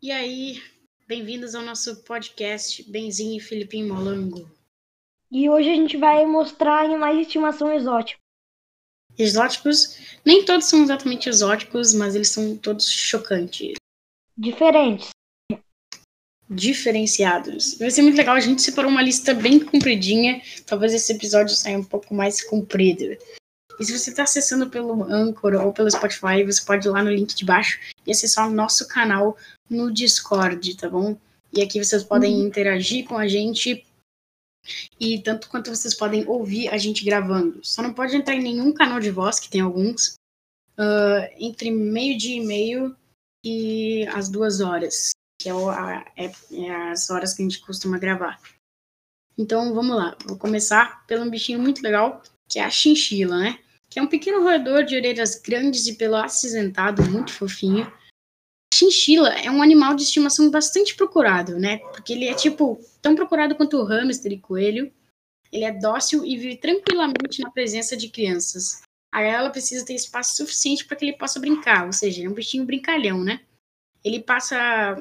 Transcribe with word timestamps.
E 0.00 0.12
aí, 0.12 0.62
bem-vindos 1.08 1.56
ao 1.56 1.62
nosso 1.62 2.04
podcast 2.04 2.88
Benzinho 2.88 3.36
e 3.36 3.40
Filipinho 3.40 3.92
Molango. 3.92 4.48
E 5.28 5.50
hoje 5.50 5.70
a 5.70 5.74
gente 5.74 5.96
vai 5.96 6.24
mostrar 6.24 6.84
animais 6.84 7.16
de 7.16 7.22
estimação 7.22 7.72
exóticos. 7.72 8.22
Exóticos, 9.18 9.98
nem 10.24 10.44
todos 10.44 10.66
são 10.66 10.84
exatamente 10.84 11.28
exóticos, 11.28 11.92
mas 11.94 12.14
eles 12.14 12.28
são 12.28 12.56
todos 12.56 12.88
chocantes. 12.88 13.72
Diferentes. 14.36 15.08
Diferenciados. 16.48 17.76
Vai 17.76 17.90
ser 17.90 18.02
muito 18.02 18.16
legal, 18.16 18.36
a 18.36 18.40
gente 18.40 18.62
separou 18.62 18.92
uma 18.92 19.02
lista 19.02 19.34
bem 19.34 19.58
compridinha. 19.58 20.40
Talvez 20.64 20.94
esse 20.94 21.12
episódio 21.12 21.56
saia 21.56 21.76
um 21.76 21.82
pouco 21.82 22.14
mais 22.14 22.40
comprido. 22.44 23.18
E 23.80 23.84
se 23.84 23.98
você 23.98 24.10
está 24.10 24.22
acessando 24.22 24.70
pelo 24.70 25.02
Anchor 25.04 25.54
ou 25.54 25.72
pelo 25.72 25.90
Spotify, 25.90 26.44
você 26.44 26.64
pode 26.64 26.86
ir 26.86 26.90
lá 26.90 27.02
no 27.02 27.10
link 27.10 27.34
de 27.34 27.44
baixo 27.44 27.80
e 28.06 28.12
acessar 28.12 28.48
o 28.48 28.52
nosso 28.52 28.86
canal 28.86 29.36
no 29.68 29.92
Discord, 29.92 30.76
tá 30.76 30.88
bom? 30.88 31.16
E 31.52 31.62
aqui 31.62 31.82
vocês 31.82 32.04
podem 32.04 32.34
uhum. 32.34 32.46
interagir 32.46 33.06
com 33.06 33.16
a 33.16 33.26
gente 33.26 33.84
e 35.00 35.20
tanto 35.20 35.48
quanto 35.48 35.70
vocês 35.70 35.94
podem 35.94 36.26
ouvir 36.26 36.68
a 36.68 36.76
gente 36.76 37.04
gravando. 37.04 37.60
Só 37.62 37.82
não 37.82 37.92
pode 37.92 38.16
entrar 38.16 38.34
em 38.34 38.42
nenhum 38.42 38.72
canal 38.72 39.00
de 39.00 39.10
voz, 39.10 39.40
que 39.40 39.48
tem 39.48 39.60
alguns, 39.60 40.14
uh, 40.78 41.28
entre 41.38 41.70
meio-dia 41.70 42.36
e 42.36 42.44
meio 42.44 42.96
e 43.44 44.06
as 44.08 44.28
duas 44.28 44.60
horas, 44.60 45.10
que 45.40 45.48
é, 45.48 45.54
o, 45.54 45.70
a, 45.70 46.04
é, 46.16 46.30
é 46.52 46.90
as 46.90 47.08
horas 47.10 47.34
que 47.34 47.42
a 47.42 47.44
gente 47.44 47.60
costuma 47.60 47.98
gravar. 47.98 48.40
Então 49.36 49.72
vamos 49.72 49.96
lá, 49.96 50.16
vou 50.26 50.36
começar 50.36 51.06
pelo 51.06 51.24
um 51.24 51.30
bichinho 51.30 51.60
muito 51.60 51.80
legal, 51.80 52.22
que 52.48 52.58
é 52.58 52.64
a 52.64 52.70
chinchila, 52.70 53.38
né? 53.38 53.58
Que 53.88 53.98
é 53.98 54.02
um 54.02 54.08
pequeno 54.08 54.42
roedor 54.42 54.84
de 54.84 54.96
orelhas 54.96 55.40
grandes 55.40 55.86
e 55.86 55.94
pelo 55.94 56.16
acinzentado, 56.16 57.08
muito 57.08 57.32
fofinho 57.32 57.90
chinchila 58.78 59.30
é 59.30 59.50
um 59.50 59.62
animal 59.62 59.94
de 59.94 60.02
estimação 60.02 60.50
bastante 60.50 60.94
procurado, 60.94 61.58
né? 61.58 61.78
Porque 61.78 62.12
ele 62.12 62.26
é 62.26 62.34
tipo 62.34 62.78
tão 63.02 63.16
procurado 63.16 63.56
quanto 63.56 63.76
o 63.76 63.84
hamster 63.84 64.32
e 64.32 64.38
coelho. 64.38 64.92
Ele 65.50 65.64
é 65.64 65.72
dócil 65.72 66.24
e 66.24 66.36
vive 66.36 66.56
tranquilamente 66.56 67.42
na 67.42 67.50
presença 67.50 67.96
de 67.96 68.08
crianças. 68.08 68.82
A 69.12 69.22
gaiola 69.22 69.50
precisa 69.50 69.84
ter 69.84 69.94
espaço 69.94 70.36
suficiente 70.36 70.84
para 70.84 70.96
que 70.96 71.06
ele 71.06 71.16
possa 71.16 71.40
brincar, 71.40 71.86
ou 71.86 71.92
seja, 71.92 72.24
é 72.24 72.28
um 72.28 72.34
bichinho 72.34 72.66
brincalhão, 72.66 73.24
né? 73.24 73.40
Ele 74.04 74.20
passa 74.20 74.56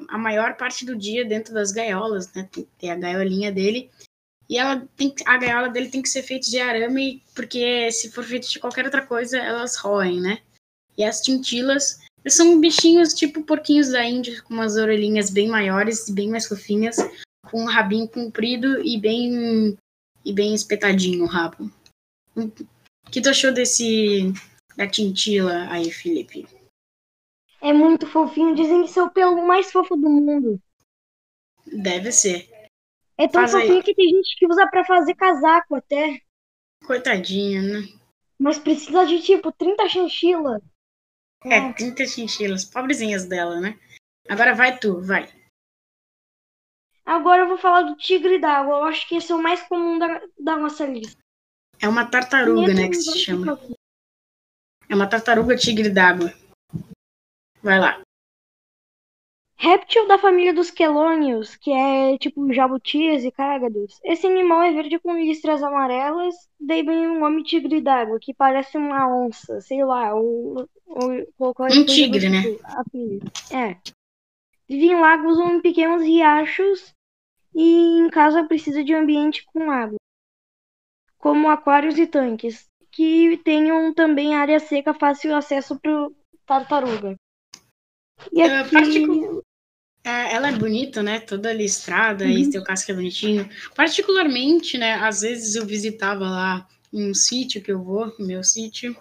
a 0.10 0.18
maior 0.18 0.56
parte 0.56 0.86
do 0.86 0.96
dia 0.96 1.26
dentro 1.26 1.54
das 1.54 1.72
gaiolas, 1.72 2.34
né? 2.34 2.50
Tem 2.80 2.90
a 2.90 2.96
gaiolinha 2.96 3.52
dele. 3.52 3.92
E 4.50 4.58
ela 4.58 4.88
tem, 4.96 5.14
a 5.26 5.38
gaiola 5.38 5.70
dele 5.70 5.90
tem 5.90 6.02
que 6.02 6.10
ser 6.10 6.24
feita 6.24 6.50
de 6.50 6.60
arame, 6.60 7.22
porque 7.36 7.92
se 7.92 8.10
for 8.10 8.24
feita 8.24 8.48
de 8.48 8.60
qualquer 8.60 8.86
outra 8.86 9.06
coisa, 9.06 9.38
elas 9.38 9.76
roem, 9.76 10.22
né? 10.22 10.40
E 10.98 11.04
as 11.04 11.22
tintilas 11.22 12.00
são 12.34 12.60
bichinhos 12.60 13.14
tipo 13.14 13.44
porquinhos 13.44 13.90
da 13.90 14.04
Índia, 14.04 14.42
com 14.44 14.54
umas 14.54 14.76
orelhinhas 14.76 15.30
bem 15.30 15.48
maiores 15.48 16.08
e 16.08 16.14
bem 16.14 16.30
mais 16.30 16.48
fofinhas, 16.48 16.98
com 17.50 17.62
um 17.62 17.66
rabinho 17.66 18.08
comprido 18.08 18.82
e 18.86 19.00
bem 19.00 19.78
e 20.26 20.34
bem 20.34 20.54
espetadinho 20.54 21.24
o 21.24 21.28
rabo. 21.28 21.72
O 22.36 23.10
que 23.10 23.22
tu 23.22 23.30
achou 23.30 23.54
desse 23.54 24.34
da 24.76 24.88
tintila 24.88 25.68
aí, 25.72 25.90
Felipe? 25.92 26.46
É 27.62 27.74
muito 27.74 28.06
fofinho, 28.06 28.54
dizem 28.54 28.86
que 28.86 29.00
o 29.00 29.10
pelo 29.10 29.48
mais 29.48 29.72
fofo 29.72 29.96
do 29.96 30.10
mundo. 30.10 30.62
Deve 31.66 32.12
ser. 32.12 32.50
É 33.18 33.28
tão 33.28 33.42
Faz 33.42 33.54
fofinho 33.54 33.78
aí. 33.78 33.84
que 33.84 33.96
tem 33.96 34.10
gente 34.10 34.36
que 34.38 34.46
usa 34.46 34.68
para 34.68 34.86
fazer 34.86 35.16
casaco 35.16 35.76
até. 35.76 36.22
Coitadinha, 36.86 37.62
né? 37.62 37.88
Mas 38.38 38.60
precisa 38.60 39.06
de 39.06 39.22
tipo 39.22 39.52
30 39.52 39.90
chinchilas. 39.90 40.62
É, 41.54 41.74
30 41.74 42.06
chinchilas, 42.06 42.66
pobrezinhas 42.66 43.26
dela, 43.26 43.60
né? 43.60 43.80
Agora 44.28 44.54
vai 44.54 44.78
tu, 44.78 45.02
vai. 45.02 45.30
Agora 47.06 47.44
eu 47.44 47.48
vou 47.48 47.58
falar 47.58 47.84
do 47.84 47.96
tigre 47.96 48.38
d'água. 48.38 48.80
Eu 48.80 48.84
acho 48.84 49.08
que 49.08 49.16
esse 49.16 49.32
é 49.32 49.36
o 49.36 49.42
mais 49.42 49.62
comum 49.64 49.98
da, 49.98 50.22
da 50.38 50.58
nossa 50.58 50.86
lista. 50.86 51.18
É 51.80 51.88
uma 51.88 52.06
tartaruga, 52.06 52.74
né, 52.74 52.90
que 52.90 52.96
se 52.96 53.20
chama. 53.20 53.58
É 54.90 54.96
uma 54.96 55.08
tartaruga 55.08 55.56
tigre 55.56 55.90
d'água. 55.90 56.34
Vai 57.62 57.80
lá. 57.80 58.02
Réptil 59.60 60.08
da 60.08 60.20
família 60.20 60.54
dos 60.54 60.70
quelônios, 60.70 61.56
que 61.56 61.72
é 61.72 62.16
tipo 62.20 62.54
jabutis 62.54 63.26
e 63.26 63.32
cágados. 63.32 64.00
Esse 64.04 64.28
animal 64.28 64.62
é 64.62 64.72
verde 64.72 65.00
com 65.00 65.18
listras 65.18 65.64
amarelas, 65.64 66.36
daí 66.60 66.84
vem 66.84 67.08
um 67.08 67.24
homem 67.24 67.44
tigre 67.44 67.82
d'água, 67.82 68.20
que 68.22 68.36
parece 68.36 68.78
uma 68.78 69.08
onça, 69.08 69.60
sei 69.62 69.84
lá, 69.84 70.14
ou, 70.14 70.70
ou 70.86 71.56
Um 71.60 71.86
tigre, 71.86 72.30
né? 72.30 72.44
É. 73.52 73.78
Vive 74.70 74.86
em 74.86 75.00
lagos 75.00 75.40
ou 75.40 75.50
em 75.50 75.60
pequenos 75.60 76.04
riachos 76.04 76.94
e 77.56 78.00
em 78.00 78.10
casa 78.10 78.44
precisa 78.44 78.84
de 78.84 78.94
um 78.94 79.00
ambiente 79.00 79.44
com 79.48 79.72
água, 79.72 79.98
como 81.18 81.50
aquários 81.50 81.98
e 81.98 82.06
tanques, 82.06 82.68
que 82.92 83.38
tenham 83.44 83.92
também 83.92 84.36
área 84.36 84.60
seca 84.60 84.94
fácil 84.94 85.36
acesso 85.36 85.80
para 85.80 86.10
tartaruga. 86.46 87.16
E 88.32 88.42
é, 88.42 88.60
aqui... 88.60 89.06
É, 90.08 90.34
ela 90.34 90.48
é 90.48 90.52
bonita, 90.54 91.04
né? 91.04 91.20
Toda 91.20 91.52
listrada 91.52 92.24
uhum. 92.24 92.32
e 92.32 92.50
seu 92.50 92.64
casco 92.64 92.90
é 92.92 92.96
bonitinho. 92.96 93.50
Particularmente, 93.76 94.78
né? 94.78 94.94
Às 94.94 95.20
vezes 95.20 95.56
eu 95.56 95.66
visitava 95.66 96.24
lá 96.24 96.68
um 96.94 97.14
sítio 97.14 97.62
que 97.62 97.70
eu 97.70 97.84
vou, 97.84 98.16
meu 98.18 98.42
sítio 98.42 98.96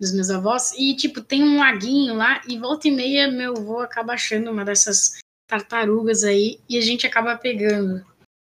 dos 0.00 0.12
meus 0.12 0.30
avós, 0.30 0.72
e 0.76 0.96
tipo, 0.96 1.20
tem 1.20 1.44
um 1.44 1.60
laguinho 1.60 2.16
lá, 2.16 2.42
e 2.48 2.58
volta 2.58 2.88
e 2.88 2.90
meia 2.90 3.30
meu 3.30 3.56
avô 3.56 3.78
acaba 3.78 4.14
achando 4.14 4.50
uma 4.50 4.64
dessas 4.64 5.20
tartarugas 5.46 6.24
aí, 6.24 6.58
e 6.68 6.76
a 6.76 6.80
gente 6.80 7.06
acaba 7.06 7.38
pegando. 7.38 8.04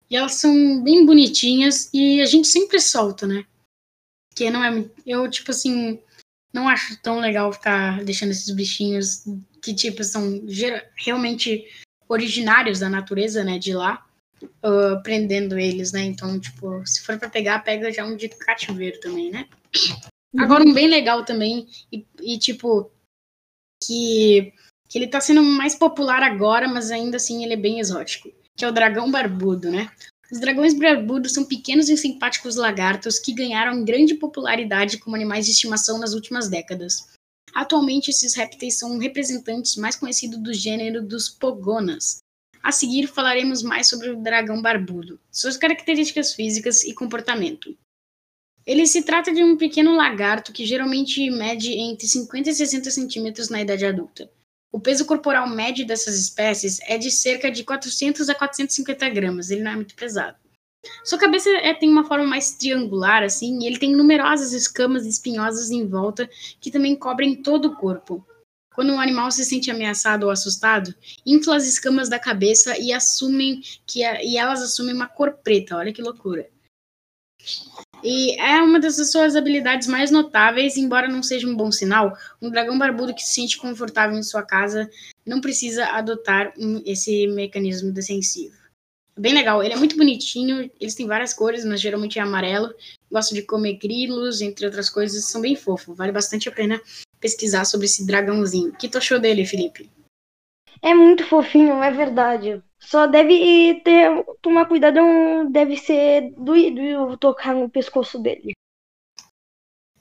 E 0.09 0.18
elas 0.18 0.34
são 0.34 0.84
bem 0.84 1.06
bonitinhas, 1.06 1.90
e 1.94 2.19
a 2.19 2.25
gente 2.25 2.50
sempre 2.50 2.81
solta, 2.81 3.25
né? 3.25 3.46
Que 4.36 4.50
não 4.50 4.62
é. 4.62 4.84
Eu, 5.06 5.30
tipo 5.30 5.52
assim, 5.52 6.02
não 6.52 6.68
acho 6.68 7.02
tão 7.02 7.22
legal 7.22 7.54
ficar 7.54 8.04
deixando 8.04 8.31
esses 8.31 8.54
bichinhos 8.54 9.24
que, 9.67 9.75
tipo, 9.75 10.01
são 10.01 10.41
realmente 10.95 11.66
originários 12.07 12.79
da 12.79 12.89
natureza, 12.89 13.44
né, 13.44 13.59
de 13.59 13.73
lá, 13.73 14.05
uh, 14.41 15.03
prendendo 15.03 15.59
eles, 15.59 15.91
né? 15.91 16.05
Então, 16.05 16.39
tipo, 16.39 16.85
se 16.85 17.01
for 17.01 17.19
para 17.19 17.29
pegar, 17.29 17.59
pega 17.59 17.91
já 17.91 18.06
um 18.06 18.16
de 18.16 18.29
cativeiro 18.29 18.97
também, 19.01 19.29
né? 19.29 19.45
Uhum. 20.33 20.41
Agora, 20.41 20.63
um 20.63 20.73
bem 20.73 20.88
legal 20.88 21.25
também, 21.25 21.67
e, 21.91 22.06
e, 22.22 22.38
tipo, 22.38 22.89
que, 23.83 24.53
que 24.88 24.97
ele 24.97 25.07
tá 25.07 25.19
sendo 25.19 25.44
mais 25.44 25.75
popular 25.75 26.23
agora, 26.23 26.66
mas 26.66 26.89
ainda 26.89 27.17
assim 27.17 27.44
ele 27.44 27.53
é 27.53 27.57
bem 27.57 27.81
exótico, 27.81 28.31
que 28.56 28.63
é 28.63 28.69
o 28.69 28.73
dragão 28.73 29.11
barbudo, 29.11 29.69
né? 29.69 29.91
Os 30.31 30.39
dragões 30.39 30.73
barbudos 30.73 31.33
são 31.33 31.44
pequenos 31.44 31.89
e 31.89 31.97
simpáticos 31.97 32.56
lagartos 32.56 33.19
que 33.19 33.33
ganharam 33.33 33.83
grande 33.83 34.16
popularidade 34.16 34.97
como 34.97 35.16
animais 35.16 35.45
de 35.45 35.51
estimação 35.51 36.00
nas 36.00 36.13
últimas 36.13 36.50
décadas. 36.50 37.16
Atualmente, 37.53 38.09
esses 38.09 38.35
répteis 38.35 38.78
são 38.78 38.97
representantes 38.97 39.75
mais 39.75 39.96
conhecidos 39.96 40.40
do 40.40 40.53
gênero 40.53 41.02
dos 41.02 41.30
pogonas. 41.30 42.19
A 42.62 42.72
seguir, 42.72 43.08
falaremos 43.08 43.63
mais 43.63 43.88
sobre 43.88 44.09
o 44.09 44.22
dragão 44.22 44.62
barbudo, 44.62 45.19
suas 45.31 45.57
características 45.57 46.34
físicas 46.34 46.84
e 46.84 46.94
comportamento. 46.94 47.78
Ele 48.66 48.86
se 48.86 49.03
trata 49.03 49.34
de 49.34 49.41
um 49.41 49.56
pequeno 49.56 49.96
lagarto 49.96 50.52
que 50.52 50.66
geralmente 50.66 51.30
mede 51.30 51.72
entre 51.72 52.06
50 52.06 52.50
e 52.50 52.53
60 52.53 52.91
centímetros 52.91 53.50
na 53.50 53.62
idade 53.62 53.86
adulta. 53.86 54.30
O 54.69 54.80
peso 54.80 55.06
corporal 55.06 55.50
médio 55.50 55.88
dessas 55.88 56.19
espécies 56.19 56.80
é 56.81 56.97
de 56.97 57.09
cerca 57.09 57.50
de 57.50 57.63
400 57.63 58.30
a 58.30 58.36
450 58.36 59.09
gramas, 59.09 59.50
ele 59.50 59.63
não 59.63 59.72
é 59.72 59.75
muito 59.75 59.96
pesado. 59.96 60.38
Sua 61.03 61.18
cabeça 61.18 61.50
é, 61.50 61.74
tem 61.74 61.90
uma 61.90 62.03
forma 62.03 62.25
mais 62.25 62.56
triangular, 62.56 63.24
assim, 63.24 63.59
e 63.59 63.68
ele 63.68 63.80
tem 63.80 63.96
numerosas 63.96 64.53
escamas 64.53 65.06
espinhosas 65.06 65.70
em 65.72 65.88
volta 65.88 66.30
que 66.59 66.72
também 66.72 66.96
cobrem 66.96 67.42
todo 67.42 67.70
o 67.70 67.75
corpo. 67.75 68.25
Quando 68.74 68.94
um 68.94 69.00
animal 69.00 69.31
se 69.31 69.44
sente 69.44 69.72
ameaçado 69.72 70.28
ou 70.28 70.30
assustado, 70.30 70.94
infla 71.25 71.56
as 71.56 71.68
escamas 71.68 72.10
da 72.10 72.19
cabeça 72.19 72.78
e 72.78 72.94
assumem 72.94 73.62
que 73.88 74.04
a, 74.04 74.24
e 74.24 74.38
elas 74.38 74.62
assumem 74.62 74.94
uma 74.94 75.07
cor 75.07 75.34
preta. 75.44 75.78
Olha 75.78 75.92
que 75.92 76.01
loucura. 76.01 76.48
E 78.04 78.40
é 78.40 78.62
uma 78.62 78.80
das 78.80 78.95
suas 79.10 79.36
habilidades 79.36 79.88
mais 79.88 80.12
notáveis, 80.12 80.78
embora 80.78 81.07
não 81.07 81.24
seja 81.24 81.48
um 81.48 81.56
bom 81.56 81.72
sinal. 81.72 82.16
Um 82.40 82.51
dragão 82.51 82.78
barbudo 82.78 83.16
que 83.16 83.24
se 83.24 83.33
sente 83.33 83.57
confortável 83.57 84.18
em 84.18 84.24
sua 84.24 84.44
casa 84.44 84.90
não 85.25 85.42
precisa 85.42 85.86
adotar 85.88 86.54
um, 86.57 86.81
esse 86.86 87.25
mecanismo 87.28 87.92
defensivo. 87.92 88.67
Bem 89.18 89.34
legal, 89.34 89.64
ele 89.64 89.74
é 89.74 89.78
muito 89.78 89.98
bonitinho, 89.98 90.69
eles 90.80 90.94
têm 90.94 91.08
várias 91.08 91.34
cores, 91.34 91.66
mas 91.66 91.81
geralmente 91.81 92.19
é 92.19 92.22
amarelo. 92.22 92.74
Gosto 93.12 93.34
de 93.34 93.42
comer 93.42 93.74
grilos, 93.78 94.42
entre 94.42 94.66
outras 94.66 94.90
coisas, 94.90 95.25
são 95.25 95.42
bem 95.42 95.56
fofos. 95.56 95.98
Vale 95.98 96.12
bastante 96.12 96.48
a 96.48 96.52
pena 96.52 96.80
pesquisar 97.19 97.66
sobre 97.66 97.86
esse 97.86 98.06
dragãozinho. 98.06 98.69
O 98.69 98.78
que 98.78 98.88
tu 98.88 98.98
achou 99.00 99.19
dele, 99.19 99.46
Felipe? 99.46 99.90
É 100.81 100.94
muito 100.94 101.25
fofinho, 101.25 101.81
é 101.81 101.90
verdade. 101.90 102.62
Só 102.80 103.08
deve 103.08 103.81
ter 103.84 104.24
tomar 104.42 104.68
cuidado, 104.68 105.00
deve 105.50 105.78
ser 105.78 106.31
doído 106.38 107.18
tocar 107.18 107.56
no 107.56 107.68
pescoço 107.68 108.19
dele. 108.19 108.54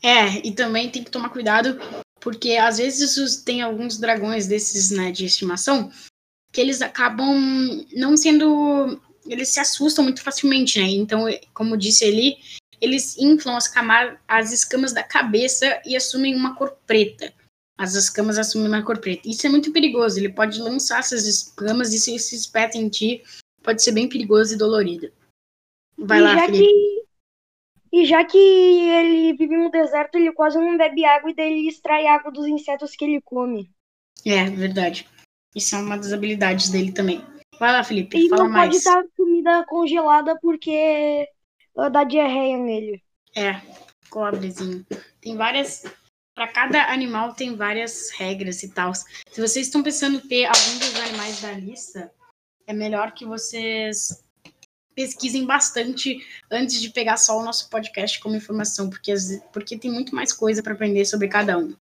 É, 0.03 0.47
e 0.47 0.53
também 0.53 0.91
tem 0.91 1.03
que 1.03 1.11
tomar 1.11 1.31
cuidado 1.31 1.79
porque 2.21 2.57
às 2.57 2.79
vezes 2.79 3.43
tem 3.43 3.63
alguns 3.63 3.99
dragões 3.99 4.47
desses, 4.47 4.91
né, 4.91 5.11
de 5.11 5.25
estimação 5.25 5.91
que 6.53 6.61
eles 6.61 6.81
acabam 6.83 7.37
não 7.95 8.17
sendo. 8.17 9.01
Eles 9.28 9.49
se 9.49 9.61
assustam 9.61 10.05
muito 10.05 10.23
facilmente, 10.23 10.81
né? 10.81 10.88
Então, 10.88 11.25
como 11.52 11.76
disse 11.76 12.05
ali, 12.05 12.37
eles 12.81 13.17
inflam 13.19 13.56
as, 13.56 13.73
as 14.28 14.52
escamas 14.52 14.93
da 14.93 15.02
cabeça 15.02 15.81
e 15.84 15.96
assumem 15.96 16.34
uma 16.34 16.55
cor 16.55 16.76
preta. 16.87 17.32
As 17.78 17.94
escamas 17.94 18.38
assumem 18.38 18.69
uma 18.69 18.84
cor 18.84 18.99
preta. 18.99 19.28
Isso 19.28 19.46
é 19.46 19.50
muito 19.50 19.73
perigoso. 19.73 20.19
Ele 20.19 20.31
pode 20.31 20.61
lançar 20.61 21.00
essas 21.00 21.26
escamas 21.26 21.93
e 21.93 21.99
se 21.99 22.19
se 22.19 22.34
espeta 22.34 22.78
em 22.78 22.88
ti, 22.88 23.23
pode 23.62 23.82
ser 23.82 23.93
bem 23.93 24.08
perigoso 24.08 24.55
e 24.55 24.58
dolorido. 24.58 25.12
Vai 25.99 26.19
e 26.19 26.22
lá, 26.22 26.46
Felipe. 26.46 26.64
Que... 26.64 26.96
E 27.93 28.05
já 28.05 28.25
que 28.25 28.37
ele 28.37 29.37
vive 29.37 29.56
no 29.56 29.70
deserto, 29.70 30.17
ele 30.17 30.32
quase 30.32 30.58
não 30.58 30.76
bebe 30.76 31.05
água 31.05 31.31
e 31.31 31.34
daí 31.34 31.52
ele 31.52 31.69
extrai 31.69 32.06
água 32.06 32.31
dos 32.31 32.46
insetos 32.46 32.94
que 32.94 33.05
ele 33.05 33.20
come. 33.22 33.70
É, 34.25 34.44
verdade. 34.50 35.06
Isso 35.55 35.75
é 35.75 35.79
uma 35.79 35.96
das 35.96 36.12
habilidades 36.12 36.69
dele 36.69 36.93
também. 36.93 37.25
Vai 37.58 37.73
lá, 37.73 37.82
Felipe, 37.82 38.19
e 38.19 38.29
fala 38.29 38.44
não 38.44 38.50
mais. 38.50 38.67
pode 38.67 38.76
estar 38.76 39.05
comida 39.17 39.64
congelada 39.67 40.38
porque 40.41 41.26
dá 41.91 42.05
diarreia 42.05 42.58
nele. 42.58 43.03
É, 43.35 43.61
cobrezinho. 44.11 44.85
Tem 45.20 45.37
várias. 45.37 45.85
Para 46.35 46.49
cada 46.49 46.93
animal 46.93 47.32
tem 47.32 47.56
várias 47.56 48.11
regras 48.11 48.62
e 48.62 48.69
tal. 48.69 48.94
Se 48.94 49.41
vocês 49.41 49.67
estão 49.67 49.82
pensando 49.82 50.19
em 50.19 50.29
ter 50.29 50.44
algum 50.44 50.79
dos 50.79 51.00
animais 51.00 51.41
da 51.41 51.53
lista, 51.53 52.12
é 52.67 52.75
melhor 52.75 53.12
que 53.12 53.25
vocês 53.25 54.23
pesquisem 54.94 55.47
bastante 55.47 56.19
antes 56.50 56.81
de 56.81 56.91
pegar 56.91 57.17
só 57.17 57.38
o 57.38 57.44
nosso 57.44 57.70
podcast 57.70 58.20
como 58.20 58.37
informação, 58.37 58.91
porque, 58.91 59.14
porque 59.53 59.79
tem 59.79 59.91
muito 59.91 60.14
mais 60.14 60.32
coisa 60.32 60.62
para 60.62 60.75
aprender 60.75 61.05
sobre 61.06 61.29
cada 61.29 61.56
um. 61.56 61.75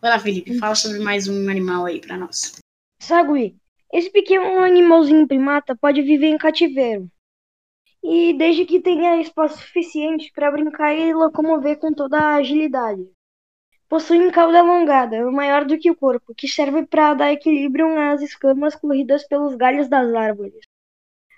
Vai 0.00 0.10
lá, 0.10 0.18
Felipe, 0.18 0.58
fala 0.58 0.74
sobre 0.74 0.98
mais 0.98 1.28
um 1.28 1.48
animal 1.48 1.84
aí 1.84 2.00
para 2.00 2.16
nós. 2.16 2.58
Sagui. 3.00 3.56
Esse 3.92 4.10
pequeno 4.10 4.58
animalzinho 4.60 5.28
primata 5.28 5.76
pode 5.76 6.00
viver 6.00 6.28
em 6.28 6.38
cativeiro. 6.38 7.10
E 8.02 8.32
desde 8.32 8.64
que 8.64 8.80
tenha 8.80 9.20
espaço 9.20 9.58
suficiente 9.58 10.32
para 10.34 10.50
brincar 10.50 10.94
e 10.94 11.12
locomover 11.12 11.78
com 11.78 11.92
toda 11.92 12.18
a 12.18 12.36
agilidade. 12.36 13.06
Possui 13.90 14.32
cauda 14.32 14.60
alongada, 14.60 15.30
maior 15.30 15.66
do 15.66 15.78
que 15.78 15.90
o 15.90 15.94
corpo, 15.94 16.34
que 16.34 16.48
serve 16.48 16.86
para 16.86 17.12
dar 17.12 17.32
equilíbrio 17.32 17.86
às 17.98 18.22
escamas 18.22 18.74
corridas 18.74 19.28
pelos 19.28 19.54
galhos 19.54 19.88
das 19.88 20.14
árvores. 20.14 20.64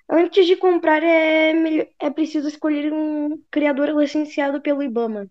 Antes 0.09 0.47
de 0.47 0.55
comprar, 0.56 1.03
é, 1.03 1.93
é 1.99 2.11
preciso 2.11 2.47
escolher 2.47 2.93
um 2.93 3.43
criador 3.51 3.89
licenciado 3.89 4.61
pelo 4.62 4.83
Ibama. 4.83 5.29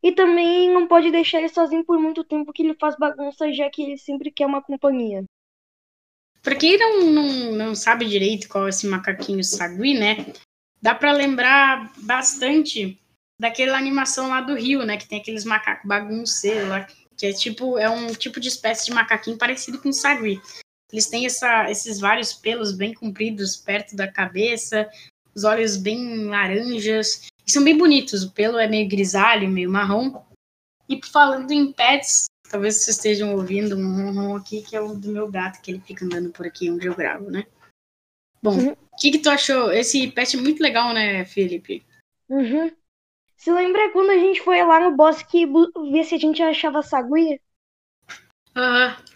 E 0.00 0.12
também 0.12 0.70
não 0.70 0.86
pode 0.86 1.10
deixar 1.10 1.38
ele 1.38 1.48
sozinho 1.48 1.84
por 1.84 1.98
muito 1.98 2.22
tempo, 2.22 2.52
que 2.52 2.62
ele 2.62 2.76
faz 2.80 2.94
bagunça, 2.96 3.52
já 3.52 3.68
que 3.68 3.82
ele 3.82 3.98
sempre 3.98 4.30
quer 4.30 4.46
uma 4.46 4.62
companhia. 4.62 5.24
Pra 6.42 6.56
quem 6.56 6.76
não, 6.76 7.00
não, 7.10 7.52
não 7.52 7.74
sabe 7.74 8.04
direito 8.04 8.48
qual 8.48 8.66
é 8.66 8.70
esse 8.70 8.86
macaquinho 8.86 9.44
sagui, 9.44 9.94
né? 9.94 10.32
Dá 10.80 10.94
para 10.94 11.12
lembrar 11.12 11.92
bastante 11.98 12.98
daquela 13.38 13.78
animação 13.78 14.28
lá 14.28 14.40
do 14.40 14.54
Rio, 14.54 14.84
né? 14.84 14.96
Que 14.96 15.08
tem 15.08 15.20
aqueles 15.20 15.44
macacos 15.44 15.88
bagunceiros 15.88 16.68
lá, 16.68 16.86
que 17.16 17.26
é 17.26 17.32
tipo, 17.32 17.78
é 17.78 17.88
um 17.88 18.12
tipo 18.12 18.40
de 18.40 18.48
espécie 18.48 18.86
de 18.86 18.92
macaquinho 18.92 19.38
parecido 19.38 19.80
com 19.80 19.92
sagui. 19.92 20.40
Eles 20.92 21.06
têm 21.06 21.24
essa, 21.24 21.70
esses 21.70 22.00
vários 22.00 22.32
pelos 22.32 22.72
bem 22.72 22.92
compridos 22.92 23.56
perto 23.56 23.96
da 23.96 24.10
cabeça, 24.10 24.90
os 25.34 25.44
olhos 25.44 25.76
bem 25.76 26.26
laranjas, 26.26 27.28
e 27.46 27.50
são 27.50 27.64
bem 27.64 27.78
bonitos. 27.78 28.24
O 28.24 28.32
pelo 28.32 28.58
é 28.58 28.66
meio 28.66 28.88
grisalho, 28.88 29.48
meio 29.48 29.70
marrom. 29.70 30.22
E 30.88 31.00
falando 31.06 31.50
em 31.52 31.72
pets, 31.72 32.26
talvez 32.52 32.76
vocês 32.76 32.96
estejam 32.96 33.34
ouvindo 33.34 33.74
um 33.74 33.96
ronron 33.96 34.36
aqui, 34.36 34.60
que 34.60 34.76
é 34.76 34.80
o 34.80 34.94
do 34.94 35.10
meu 35.10 35.26
gato, 35.26 35.62
que 35.62 35.70
ele 35.70 35.80
fica 35.80 36.04
andando 36.04 36.30
por 36.30 36.46
aqui 36.46 36.70
onde 36.70 36.86
eu 36.86 36.94
gravo, 36.94 37.30
né? 37.30 37.46
Bom, 38.42 38.52
uhum. 38.52 38.66
o 38.66 38.68
uhum. 38.68 38.76
que, 39.00 39.10
que 39.12 39.18
tu 39.18 39.30
achou? 39.30 39.72
Esse 39.72 40.06
pet 40.12 40.36
é 40.36 40.40
muito 40.40 40.62
legal, 40.62 40.92
né, 40.92 41.24
Felipe? 41.24 41.82
Uhum. 42.28 42.70
Se 43.38 43.50
lembra 43.50 43.90
quando 43.92 44.10
a 44.10 44.18
gente 44.18 44.42
foi 44.42 44.62
lá 44.62 44.78
no 44.78 44.94
bosque 44.94 45.46
ver 45.90 46.04
se 46.04 46.14
a 46.14 46.18
gente 46.18 46.42
achava 46.42 46.82
saguia? 46.82 47.40
Aham. 48.54 48.88
Uhum. 48.88 49.12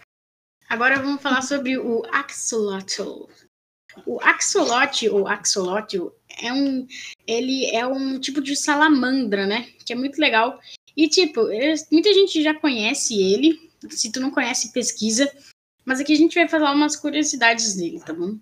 Agora 0.69 0.99
vamos 0.99 1.21
falar 1.21 1.43
sobre 1.43 1.77
o 1.77 2.03
axolotl. 2.11 3.29
O 4.05 4.19
axolote 4.21 5.07
ou 5.07 5.27
axolotl 5.27 6.09
é 6.41 6.51
um, 6.51 6.85
ele 7.25 7.73
é 7.73 7.85
um 7.85 8.19
tipo 8.19 8.41
de 8.41 8.55
salamandra, 8.55 9.47
né? 9.47 9.69
Que 9.85 9.93
é 9.93 9.95
muito 9.95 10.19
legal. 10.19 10.59
E 10.97 11.07
tipo, 11.07 11.41
muita 11.91 12.11
gente 12.11 12.41
já 12.41 12.55
conhece 12.55 13.21
ele. 13.21 13.69
Se 13.91 14.11
tu 14.11 14.19
não 14.19 14.31
conhece, 14.31 14.73
pesquisa. 14.73 15.31
Mas 15.85 15.99
aqui 15.99 16.11
a 16.11 16.17
gente 16.17 16.33
vai 16.33 16.47
falar 16.47 16.73
umas 16.73 16.95
curiosidades 16.95 17.75
dele, 17.75 17.99
tá 17.99 18.11
bom? 18.11 18.35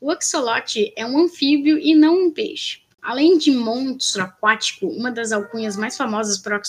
O 0.00 0.10
axolote 0.10 0.92
é 0.96 1.06
um 1.06 1.16
anfíbio 1.16 1.78
e 1.78 1.94
não 1.94 2.26
um 2.26 2.30
peixe. 2.32 2.82
Além 3.00 3.38
de 3.38 3.52
monstro 3.52 4.24
aquático, 4.24 4.88
uma 4.88 5.12
das 5.12 5.30
alcunhas 5.30 5.76
mais 5.76 5.96
famosas 5.96 6.38
para 6.38 6.60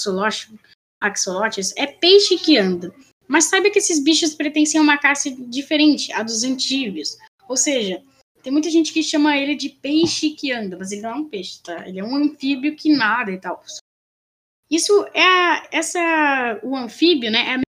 axolotes 1.01 1.73
é 1.75 1.87
peixe 1.87 2.37
que 2.37 2.57
anda. 2.57 2.93
Mas 3.27 3.45
saiba 3.45 3.71
que 3.71 3.79
esses 3.79 3.99
bichos 3.99 4.35
pertencem 4.35 4.79
a 4.79 4.83
uma 4.83 4.97
classe 4.99 5.31
diferente, 5.31 6.11
a 6.13 6.21
dos 6.21 6.43
antíbios. 6.43 7.17
Ou 7.49 7.57
seja, 7.57 8.03
tem 8.43 8.53
muita 8.53 8.69
gente 8.69 8.93
que 8.93 9.01
chama 9.01 9.35
ele 9.35 9.55
de 9.55 9.69
peixe 9.69 10.29
que 10.31 10.51
anda, 10.51 10.77
mas 10.77 10.91
ele 10.91 11.01
não 11.01 11.09
é 11.09 11.15
um 11.15 11.29
peixe, 11.29 11.59
tá? 11.63 11.87
Ele 11.87 11.99
é 11.99 12.03
um 12.03 12.15
anfíbio 12.15 12.75
que 12.75 12.95
nada 12.95 13.31
e 13.31 13.39
tal. 13.39 13.63
Isso 14.73 15.05
é 15.13 15.77
essa 15.77 16.59
o 16.63 16.75
anfíbio, 16.75 17.29
né? 17.29 17.57
É 17.57 17.61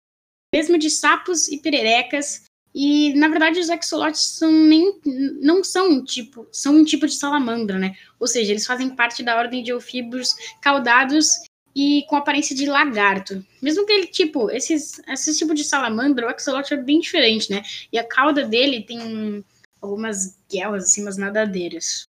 mesmo 0.56 0.76
de 0.76 0.90
sapos 0.90 1.48
e 1.48 1.60
pererecas. 1.60 2.46
E 2.74 3.14
na 3.14 3.28
verdade 3.28 3.60
os 3.60 3.70
axolotes 3.70 4.22
são 4.22 4.52
nem 4.52 5.00
não 5.40 5.64
são 5.64 5.92
um 5.92 6.04
tipo, 6.04 6.48
são 6.52 6.78
um 6.78 6.84
tipo 6.84 7.06
de 7.06 7.14
salamandra, 7.14 7.78
né? 7.78 7.96
Ou 8.20 8.26
seja, 8.26 8.52
eles 8.52 8.66
fazem 8.66 8.90
parte 8.96 9.22
da 9.22 9.38
ordem 9.38 9.62
de 9.62 9.72
anfíbios 9.72 10.36
caudados 10.60 11.44
e 11.76 12.04
com 12.10 12.16
aparência 12.16 12.56
de 12.56 12.66
lagarto. 12.66 13.46
Mesmo 13.62 13.86
que 13.86 13.94
ele, 13.94 14.08
tipo, 14.08 14.50
esses, 14.50 15.00
esse 15.08 15.38
tipo 15.38 15.54
de 15.54 15.64
salamandra, 15.64 16.26
o 16.26 16.30
axolote 16.30 16.74
é 16.74 16.78
bem 16.78 17.00
diferente, 17.00 17.52
né? 17.52 17.62
E 17.94 18.00
a 18.00 18.04
cauda 18.04 18.44
dele 18.44 18.82
tem 18.84 19.46
algumas 19.80 20.40
guelas, 20.50 20.86
assim, 20.86 21.04
umas 21.04 21.18
nadadeiras. 21.18 22.08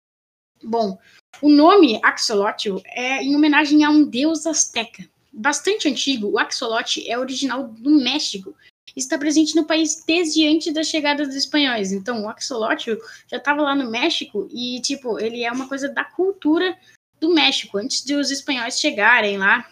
Bom, 0.62 0.98
o 1.40 1.48
nome 1.48 1.98
axolotl 2.02 2.78
é 2.86 3.22
em 3.22 3.34
homenagem 3.34 3.84
a 3.84 3.90
um 3.90 4.04
deus 4.04 4.46
azteca. 4.46 5.08
Bastante 5.32 5.88
antigo, 5.88 6.28
o 6.28 6.38
axolotl 6.38 7.00
é 7.06 7.18
original 7.18 7.68
do 7.68 7.90
México. 7.90 8.54
Está 8.94 9.16
presente 9.16 9.56
no 9.56 9.64
país 9.64 10.04
desde 10.06 10.46
antes 10.46 10.72
da 10.74 10.82
chegada 10.82 11.26
dos 11.26 11.34
espanhóis. 11.34 11.92
Então, 11.92 12.22
o 12.22 12.28
axolotl 12.28 12.92
já 13.26 13.38
estava 13.38 13.62
lá 13.62 13.74
no 13.74 13.90
México 13.90 14.48
e, 14.52 14.80
tipo, 14.82 15.18
ele 15.18 15.42
é 15.42 15.50
uma 15.50 15.66
coisa 15.66 15.88
da 15.88 16.04
cultura 16.04 16.76
do 17.18 17.32
México, 17.32 17.78
antes 17.78 18.04
de 18.04 18.14
os 18.14 18.30
espanhóis 18.30 18.78
chegarem 18.78 19.38
lá 19.38 19.66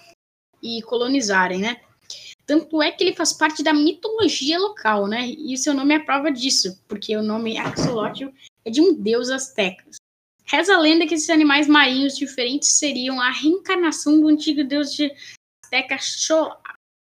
e 0.63 0.81
colonizarem, 0.83 1.61
né? 1.61 1.81
Tanto 2.47 2.83
é 2.83 2.91
que 2.91 3.05
ele 3.05 3.15
faz 3.15 3.33
parte 3.33 3.63
da 3.63 3.73
mitologia 3.73 4.59
local, 4.59 5.07
né? 5.07 5.27
E 5.27 5.57
seu 5.57 5.73
nome 5.73 5.95
é 5.95 5.99
prova 5.99 6.33
disso, 6.33 6.83
porque 6.89 7.17
o 7.17 7.23
nome 7.23 7.57
Axolotl 7.57 8.29
é 8.65 8.71
de 8.71 8.81
um 8.81 8.93
deus 8.93 9.31
azteca. 9.31 9.85
Reza 10.51 10.75
a 10.75 10.81
lenda 10.81 11.07
que 11.07 11.15
esses 11.15 11.31
animais 11.31 11.69
marinhos 11.69 12.17
diferentes 12.17 12.77
seriam 12.77 13.21
a 13.21 13.31
reencarnação 13.31 14.21
do 14.21 14.27
antigo 14.27 14.65
deus 14.65 14.93
de 14.93 15.15
azteca 15.65 15.97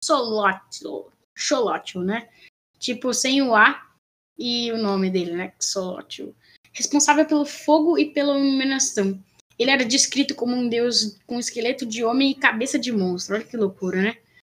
Xolotl, 0.06 1.10
Xolotl, 1.36 2.02
né? 2.02 2.30
Tipo, 2.78 3.12
sem 3.12 3.42
o 3.42 3.56
A 3.56 3.90
e 4.38 4.72
o 4.72 4.78
nome 4.78 5.10
dele, 5.10 5.32
né? 5.32 5.54
Xolotl. 5.60 6.30
Responsável 6.72 7.26
pelo 7.26 7.44
fogo 7.44 7.98
e 7.98 8.14
pela 8.14 8.38
iluminação. 8.38 9.20
Ele 9.58 9.72
era 9.72 9.84
descrito 9.84 10.36
como 10.36 10.56
um 10.56 10.70
deus 10.70 11.18
com 11.26 11.40
esqueleto 11.40 11.88
de 11.88 12.04
homem 12.04 12.30
e 12.30 12.36
cabeça 12.36 12.78
de 12.78 12.92
monstro. 12.92 13.34
Olha 13.34 13.44
que 13.44 13.58
loucura, 13.58 14.00
né? 14.00 14.18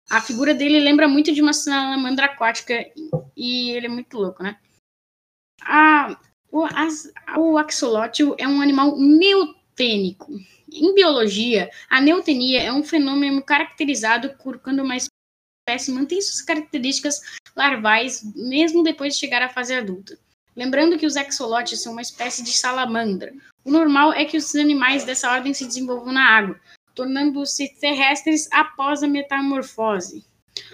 A 0.10 0.20
figura 0.20 0.54
dele 0.54 0.82
lembra 0.82 1.08
muito 1.08 1.34
de 1.34 1.42
uma 1.42 1.54
salamandra 1.54 2.26
aquática 2.26 2.74
e 3.38 3.72
ele 3.72 3.86
é 3.86 3.90
muito 3.90 4.18
louco, 4.18 4.44
né? 4.44 4.60
A, 5.62 6.20
o, 6.52 6.66
as, 6.66 7.12
o 7.38 7.58
axolotl 7.58 8.34
é 8.38 8.48
um 8.48 8.62
animal 8.62 8.98
neotênico. 8.98 10.32
Em 10.72 10.94
biologia, 10.94 11.70
a 11.90 12.02
neotenia 12.02 12.62
é 12.62 12.72
um 12.72 12.84
fenômeno 12.84 13.42
caracterizado 13.42 14.36
por 14.44 14.60
quando 14.60 14.84
uma 14.84 14.98
espécie 14.98 15.92
mantém 15.92 16.22
suas 16.22 16.42
características 16.42 17.22
larvais 17.56 18.24
mesmo 18.36 18.84
depois 18.84 19.14
de 19.14 19.20
chegar 19.20 19.42
à 19.42 19.50
fase 19.50 19.74
adulta. 19.74 20.18
Lembrando 20.56 20.98
que 20.98 21.06
os 21.06 21.16
axolotes 21.16 21.82
são 21.82 21.94
uma 21.94 22.02
espécie 22.02 22.44
de 22.44 22.52
salamandra. 22.52 23.34
O 23.64 23.72
normal 23.72 24.12
é 24.12 24.26
que 24.26 24.38
os 24.38 24.54
animais 24.56 25.06
dessa 25.06 25.32
ordem 25.32 25.54
se 25.54 25.66
desenvolvam 25.66 26.12
na 26.12 26.24
água, 26.24 26.60
tornando-se 26.94 27.70
terrestres 27.80 28.50
após 28.52 29.04
a 29.04 29.08
metamorfose. 29.08 30.26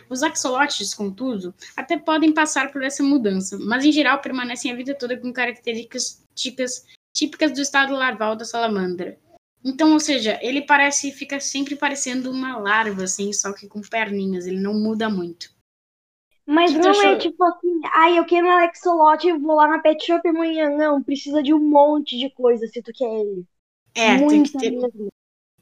Os 0.09 0.23
axolotes, 0.23 0.93
contudo, 0.93 1.53
até 1.75 1.97
podem 1.97 2.33
passar 2.33 2.71
por 2.71 2.83
essa 2.83 3.03
mudança, 3.03 3.57
mas 3.59 3.83
em 3.83 3.91
geral 3.91 4.19
permanecem 4.21 4.71
a 4.71 4.75
vida 4.75 4.95
toda 4.95 5.17
com 5.17 5.31
características 5.31 6.23
típicas, 6.33 6.85
típicas 7.13 7.51
do 7.51 7.61
estado 7.61 7.93
larval 7.93 8.35
da 8.35 8.45
salamandra. 8.45 9.17
Então, 9.63 9.93
ou 9.93 9.99
seja, 9.99 10.39
ele 10.41 10.61
parece 10.61 11.11
fica 11.11 11.39
sempre 11.39 11.75
parecendo 11.75 12.31
uma 12.31 12.57
larva, 12.57 13.03
assim, 13.03 13.33
só 13.33 13.51
que 13.51 13.67
com 13.67 13.81
perninhas, 13.81 14.47
ele 14.47 14.59
não 14.59 14.73
muda 14.73 15.09
muito. 15.09 15.55
Mas 16.45 16.71
que 16.71 16.77
não 16.77 17.03
é 17.03 17.17
tipo 17.17 17.43
assim, 17.43 17.81
ai, 17.93 18.17
eu 18.17 18.25
quero 18.25 18.47
um 18.47 18.51
Alexolote 18.51 19.27
e 19.27 19.37
vou 19.37 19.55
lá 19.55 19.67
na 19.67 19.79
Pet 19.79 20.05
Shop 20.05 20.25
amanhã. 20.25 20.69
Não, 20.69 21.03
precisa 21.03 21.43
de 21.43 21.53
um 21.53 21.59
monte 21.59 22.17
de 22.17 22.29
coisa 22.29 22.65
se 22.67 22.81
tu 22.81 22.93
quer 22.93 23.19
ele. 23.19 23.45
É, 23.93 24.15
Muita 24.15 24.29
tem 24.29 24.43
que 24.43 24.57
ter. 24.57 24.71
Mesmo. 24.71 25.09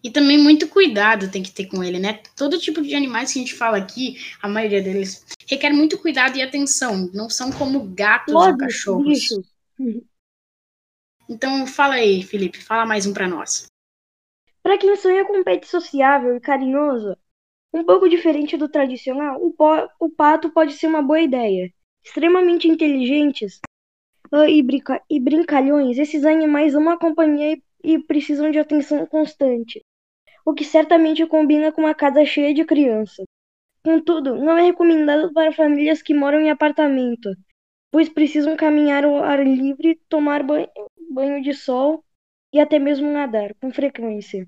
E 0.06 0.12
também 0.12 0.38
muito 0.38 0.68
cuidado 0.68 1.32
tem 1.32 1.42
que 1.42 1.52
ter 1.52 1.66
com 1.66 1.84
ele, 1.84 1.98
né? 1.98 2.22
Todo 2.36 2.60
tipo 2.60 2.80
de 2.80 2.94
animais 2.94 3.34
que 3.34 3.40
a 3.40 3.42
gente 3.42 3.56
fala 3.56 3.78
aqui, 3.78 4.18
a 4.40 4.48
maioria 4.48 4.80
deles, 4.80 5.26
requer 5.50 5.74
muito 5.74 5.98
cuidado 5.98 6.38
e 6.38 6.44
atenção. 6.44 7.10
Não 7.12 7.28
são 7.28 7.52
como 7.52 7.80
gatos 7.88 8.32
Todos 8.32 8.50
ou 8.50 8.58
cachorros. 8.60 9.04
Bichos. 9.04 9.50
Então 11.28 11.66
fala 11.66 11.96
aí, 11.96 12.22
Felipe, 12.22 12.64
fala 12.64 12.86
mais 12.86 13.08
um 13.08 13.14
para 13.14 13.28
nós. 13.28 13.66
Para 14.62 14.78
quem 14.78 14.96
sonha 14.96 15.26
com 15.26 15.40
um 15.40 15.44
pet 15.44 15.68
sociável 15.68 16.36
e 16.36 16.40
carinhoso, 16.40 17.18
um 17.74 17.84
pouco 17.84 18.08
diferente 18.08 18.56
do 18.56 18.70
tradicional, 18.70 19.42
o, 19.42 19.56
o 20.00 20.08
pato 20.08 20.52
pode 20.52 20.74
ser 20.74 20.86
uma 20.86 21.02
boa 21.02 21.20
ideia. 21.20 21.74
Extremamente 22.04 22.68
inteligentes 22.68 23.60
uh, 24.32 24.46
e, 24.48 24.62
brinca 24.62 25.02
e 25.10 25.20
brincalhões, 25.20 25.98
esses 25.98 26.26
animais 26.26 26.76
amam 26.76 26.94
a 26.94 27.00
companhia 27.00 27.56
e, 27.56 27.64
e 27.96 27.98
precisam 27.98 28.52
de 28.52 28.60
atenção 28.60 29.04
constante, 29.08 29.84
o 30.46 30.54
que 30.54 30.64
certamente 30.64 31.26
combina 31.26 31.72
com 31.72 31.82
uma 31.82 31.96
casa 31.96 32.24
cheia 32.24 32.54
de 32.54 32.64
crianças. 32.64 33.26
Contudo, 33.84 34.36
não 34.36 34.58
é 34.58 34.62
recomendado 34.62 35.34
para 35.34 35.52
famílias 35.52 36.02
que 36.02 36.14
moram 36.14 36.40
em 36.40 36.52
apartamento, 36.52 37.30
pois 37.92 38.10
precisam 38.10 38.56
caminhar 38.56 39.04
ao 39.04 39.24
ar 39.24 39.46
livre, 39.46 40.00
tomar 40.08 40.44
banho, 40.44 40.70
banho 41.10 41.42
de 41.42 41.54
sol 41.54 42.04
e 42.54 42.60
até 42.60 42.78
mesmo 42.78 43.12
nadar 43.12 43.56
com 43.56 43.72
frequência. 43.72 44.48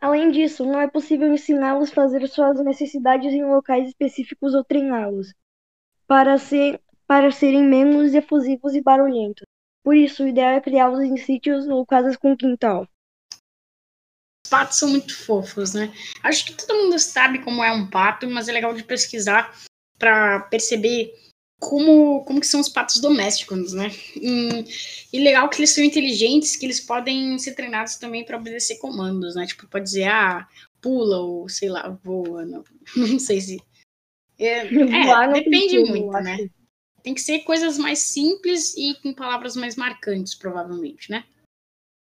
Além 0.00 0.30
disso, 0.30 0.64
não 0.64 0.80
é 0.80 0.88
possível 0.88 1.32
ensiná-los 1.32 1.90
a 1.90 1.94
fazer 1.94 2.26
suas 2.28 2.62
necessidades 2.64 3.32
em 3.32 3.44
locais 3.44 3.88
específicos 3.88 4.54
ou 4.54 4.64
treiná-los 4.64 5.32
para, 6.06 6.38
ser, 6.38 6.80
para 7.06 7.30
serem 7.30 7.62
menos 7.62 8.12
efusivos 8.14 8.74
e 8.74 8.82
barulhentos. 8.82 9.44
Por 9.84 9.96
isso, 9.96 10.24
o 10.24 10.28
ideal 10.28 10.50
é 10.50 10.60
criá-los 10.60 11.00
em 11.00 11.16
sítios 11.16 11.68
ou 11.68 11.86
casas 11.86 12.16
com 12.16 12.36
quintal. 12.36 12.86
Os 14.52 14.58
patos 14.58 14.78
são 14.78 14.90
muito 14.90 15.16
fofos, 15.16 15.72
né? 15.72 15.90
Acho 16.22 16.44
que 16.44 16.52
todo 16.52 16.76
mundo 16.76 16.98
sabe 16.98 17.38
como 17.38 17.64
é 17.64 17.72
um 17.72 17.88
pato, 17.88 18.28
mas 18.28 18.48
é 18.48 18.52
legal 18.52 18.74
de 18.74 18.84
pesquisar 18.84 19.58
para 19.98 20.40
perceber 20.40 21.10
como, 21.58 22.22
como 22.24 22.38
que 22.38 22.46
são 22.46 22.60
os 22.60 22.68
patos 22.68 23.00
domésticos, 23.00 23.72
né? 23.72 23.90
E, 24.14 24.64
e, 25.10 25.20
legal 25.20 25.48
que 25.48 25.58
eles 25.58 25.70
são 25.70 25.82
inteligentes, 25.82 26.54
que 26.54 26.66
eles 26.66 26.80
podem 26.80 27.38
ser 27.38 27.54
treinados 27.54 27.96
também 27.96 28.26
para 28.26 28.36
obedecer 28.36 28.76
comandos, 28.76 29.34
né? 29.34 29.46
Tipo, 29.46 29.66
pode 29.66 29.86
dizer, 29.86 30.08
ah, 30.08 30.46
pula 30.82 31.20
ou, 31.20 31.48
sei 31.48 31.70
lá, 31.70 31.88
voa. 32.04 32.44
Não, 32.44 32.62
não 32.94 33.18
sei 33.18 33.40
se... 33.40 33.62
É, 34.38 34.66
é 34.68 35.32
depende 35.32 35.78
muito, 35.78 36.12
né? 36.20 36.50
Tem 37.02 37.14
que 37.14 37.22
ser 37.22 37.38
coisas 37.38 37.78
mais 37.78 38.00
simples 38.00 38.76
e 38.76 38.94
com 39.02 39.14
palavras 39.14 39.56
mais 39.56 39.76
marcantes, 39.76 40.34
provavelmente, 40.34 41.10
né? 41.10 41.24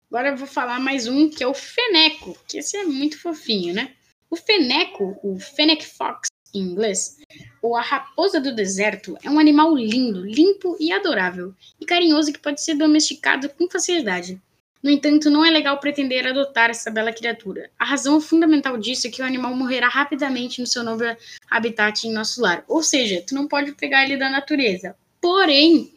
Agora 0.10 0.30
eu 0.30 0.38
vou 0.38 0.48
falar 0.48 0.80
mais 0.80 1.06
um, 1.06 1.30
que 1.30 1.44
é 1.44 1.48
o 1.48 1.54
feneco, 1.54 2.38
que 2.48 2.60
esse 2.60 2.78
é 2.78 2.84
muito 2.86 3.20
fofinho, 3.20 3.74
né? 3.74 3.92
O 4.30 4.38
feneco, 4.38 5.20
o 5.22 5.38
fennec 5.38 5.86
fox, 5.86 6.30
em 6.54 6.62
inglês, 6.62 7.18
ou 7.62 7.76
a 7.76 7.82
raposa 7.82 8.40
do 8.40 8.56
deserto 8.56 9.18
é 9.22 9.30
um 9.30 9.38
animal 9.38 9.76
lindo, 9.76 10.26
limpo 10.26 10.78
e 10.80 10.94
adorável, 10.94 11.54
e 11.80 11.86
carinhoso 11.86 12.32
que 12.32 12.40
pode 12.40 12.62
ser 12.62 12.76
domesticado 12.76 13.50
com 13.50 13.70
facilidade. 13.70 14.42
No 14.82 14.90
entanto, 14.90 15.30
não 15.30 15.44
é 15.44 15.50
legal 15.50 15.78
pretender 15.80 16.26
adotar 16.26 16.70
essa 16.70 16.90
bela 16.90 17.12
criatura. 17.12 17.70
A 17.78 17.84
razão 17.84 18.22
fundamental 18.22 18.78
disso 18.78 19.08
é 19.08 19.10
que 19.10 19.22
o 19.22 19.26
animal 19.26 19.54
morrerá 19.56 19.90
rapidamente 19.90 20.62
no 20.62 20.68
seu 20.68 20.84
novo 20.84 21.04
habitat 21.50 22.08
em 22.08 22.14
nosso 22.14 22.42
lar. 22.42 22.64
Ou 22.68 22.82
seja, 22.82 23.22
tu 23.28 23.36
não 23.36 23.48
pode 23.48 23.74
pegar 23.74 24.06
ele 24.06 24.16
da 24.16 24.30
natureza. 24.30 24.96
Porém, 25.20 25.92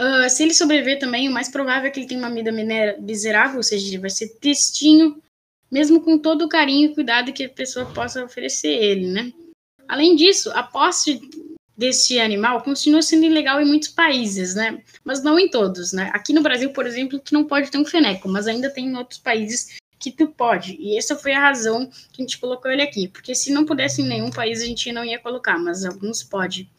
uh, 0.00 0.28
se 0.28 0.42
ele 0.42 0.54
sobreviver 0.54 0.98
também, 0.98 1.28
o 1.28 1.32
mais 1.32 1.48
provável 1.48 1.88
é 1.88 1.90
que 1.90 2.00
ele 2.00 2.06
tenha 2.08 2.20
uma 2.20 2.34
vida 2.34 2.50
miserável, 3.00 3.58
ou 3.58 3.62
seja, 3.62 3.86
ele 3.86 3.98
vai 3.98 4.10
ser 4.10 4.28
tristinho, 4.40 5.22
mesmo 5.70 6.00
com 6.00 6.18
todo 6.18 6.44
o 6.44 6.48
carinho 6.48 6.90
e 6.90 6.94
cuidado 6.94 7.32
que 7.32 7.44
a 7.44 7.48
pessoa 7.48 7.86
possa 7.86 8.24
oferecer 8.24 8.72
ele, 8.72 9.06
né? 9.06 9.32
Além 9.86 10.16
disso, 10.16 10.50
a 10.52 10.62
posse 10.62 11.20
desse 11.76 12.20
animal 12.20 12.62
continua 12.62 13.00
sendo 13.00 13.24
ilegal 13.24 13.60
em 13.60 13.66
muitos 13.66 13.88
países, 13.88 14.54
né? 14.54 14.82
Mas 15.04 15.22
não 15.22 15.38
em 15.38 15.48
todos, 15.48 15.92
né? 15.92 16.10
Aqui 16.12 16.32
no 16.32 16.42
Brasil, 16.42 16.72
por 16.72 16.86
exemplo, 16.86 17.18
tu 17.18 17.32
não 17.32 17.44
pode 17.44 17.70
ter 17.70 17.78
um 17.78 17.84
feneco, 17.84 18.28
mas 18.28 18.46
ainda 18.46 18.70
tem 18.70 18.86
em 18.86 18.96
outros 18.96 19.18
países 19.18 19.78
que 19.98 20.10
tu 20.10 20.28
pode. 20.28 20.76
E 20.80 20.96
essa 20.96 21.16
foi 21.16 21.32
a 21.32 21.40
razão 21.40 21.86
que 22.12 22.20
a 22.20 22.22
gente 22.22 22.38
colocou 22.38 22.70
ele 22.70 22.82
aqui, 22.82 23.08
porque 23.08 23.34
se 23.34 23.52
não 23.52 23.64
pudesse 23.64 24.02
em 24.02 24.08
nenhum 24.08 24.30
país 24.30 24.62
a 24.62 24.66
gente 24.66 24.92
não 24.92 25.04
ia 25.04 25.18
colocar, 25.18 25.58
mas 25.58 25.84
alguns 25.84 26.22
pode. 26.22 26.70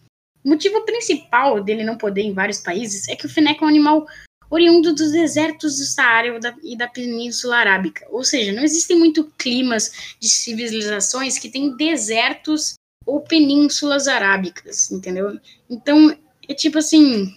O 0.44 0.50
motivo 0.50 0.84
principal 0.86 1.64
dele 1.64 1.84
não 1.84 1.98
poder 1.98 2.22
em 2.22 2.34
vários 2.34 2.60
países 2.60 3.08
é 3.08 3.16
que 3.16 3.26
o 3.26 3.30
feneco 3.30 3.64
é 3.64 3.68
um 3.68 3.70
animal 3.70 4.08
oriundo 4.50 4.94
dos 4.94 5.12
desertos 5.12 5.78
do 5.78 5.86
Saara 5.86 6.38
e 6.62 6.76
da 6.76 6.88
Península 6.88 7.58
Arábica. 7.58 8.06
Ou 8.10 8.24
seja, 8.24 8.52
não 8.52 8.64
existem 8.64 9.00
muito 9.00 9.32
climas 9.38 10.16
de 10.20 10.28
civilizações 10.28 11.40
que 11.40 11.50
têm 11.50 11.76
desertos 11.78 12.74
ou 13.06 13.22
penínsulas 13.22 14.08
arábicas, 14.08 14.92
entendeu? 14.92 15.40
Então, 15.70 16.16
é 16.48 16.54
tipo 16.54 16.78
assim, 16.78 17.34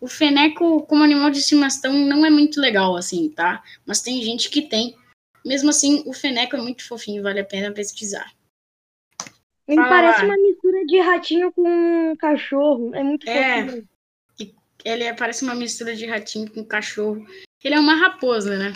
o 0.00 0.06
feneco 0.06 0.82
como 0.82 1.02
animal 1.02 1.30
de 1.30 1.38
estimação 1.38 1.92
não 1.92 2.24
é 2.24 2.30
muito 2.30 2.60
legal 2.60 2.96
assim, 2.96 3.30
tá? 3.30 3.62
Mas 3.86 4.02
tem 4.02 4.22
gente 4.22 4.50
que 4.50 4.62
tem. 4.62 4.94
Mesmo 5.44 5.70
assim, 5.70 6.02
o 6.06 6.12
feneco 6.12 6.56
é 6.56 6.60
muito 6.60 6.86
fofinho, 6.86 7.22
vale 7.22 7.40
a 7.40 7.44
pena 7.44 7.72
pesquisar. 7.72 8.30
Ele 9.70 9.82
parece 9.82 10.24
uma 10.24 10.36
mistura 10.36 10.84
de 10.84 11.00
ratinho 11.00 11.52
com 11.52 12.16
cachorro. 12.18 12.94
É 12.94 13.02
muito 13.02 13.28
é, 13.28 13.62
fofinho 13.62 13.88
ele 14.84 15.12
parece 15.14 15.44
uma 15.44 15.54
mistura 15.54 15.94
de 15.94 16.06
ratinho 16.06 16.50
com 16.50 16.64
cachorro. 16.64 17.26
Ele 17.62 17.74
é 17.74 17.80
uma 17.80 17.94
raposa, 17.94 18.56
né? 18.56 18.72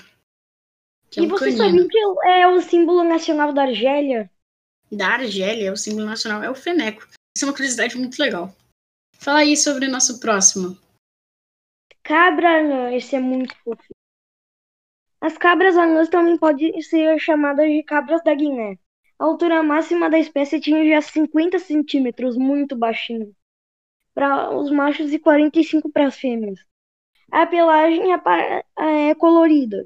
É 1.16 1.20
um 1.20 1.24
e 1.24 1.28
você 1.28 1.56
canino. 1.56 1.64
sabia 1.64 1.88
que 1.88 1.98
é 2.28 2.46
o 2.46 2.60
símbolo 2.60 3.04
nacional 3.04 3.52
da 3.52 3.62
Argélia? 3.62 4.30
Da 4.90 5.08
Argélia, 5.14 5.72
o 5.72 5.76
símbolo 5.76 6.06
nacional 6.06 6.42
é 6.42 6.50
o 6.50 6.54
feneco. 6.54 7.06
Isso 7.36 7.44
é 7.44 7.46
uma 7.46 7.54
curiosidade 7.54 7.96
muito 7.96 8.18
legal. 8.18 8.54
Fala 9.18 9.40
aí 9.40 9.56
sobre 9.56 9.86
o 9.86 9.90
nosso 9.90 10.20
próximo. 10.20 10.76
Cabra 12.02 12.60
anã, 12.60 12.92
esse 12.92 13.16
é 13.16 13.20
muito 13.20 13.56
fofo. 13.62 13.94
As 15.20 15.38
cabras 15.38 15.76
anãs 15.76 16.10
também 16.10 16.36
podem 16.36 16.78
ser 16.82 17.18
chamadas 17.18 17.66
de 17.66 17.82
cabras 17.82 18.22
da 18.22 18.34
Guiné. 18.34 18.78
A 19.18 19.24
altura 19.24 19.62
máxima 19.62 20.10
da 20.10 20.18
espécie 20.18 20.56
atinge 20.56 20.90
já 20.90 21.00
50 21.00 21.58
centímetros, 21.58 22.36
muito 22.36 22.76
baixinho 22.76 23.34
para 24.14 24.56
os 24.56 24.70
machos 24.70 25.12
e 25.12 25.18
45 25.18 25.90
para 25.90 26.06
as 26.06 26.16
fêmeas. 26.16 26.60
A 27.30 27.46
pelagem 27.46 28.12
é, 28.12 29.10
é 29.10 29.14
colorida. 29.16 29.84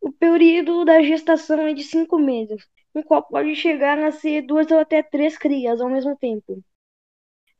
O 0.00 0.12
período 0.12 0.84
da 0.84 1.02
gestação 1.02 1.66
é 1.66 1.74
de 1.74 1.82
5 1.82 2.18
meses, 2.18 2.64
no 2.94 3.02
qual 3.02 3.22
pode 3.22 3.54
chegar 3.56 3.98
a 3.98 4.02
nascer 4.02 4.42
duas 4.42 4.70
ou 4.70 4.78
até 4.78 5.02
três 5.02 5.36
crias 5.36 5.80
ao 5.80 5.90
mesmo 5.90 6.16
tempo. 6.16 6.62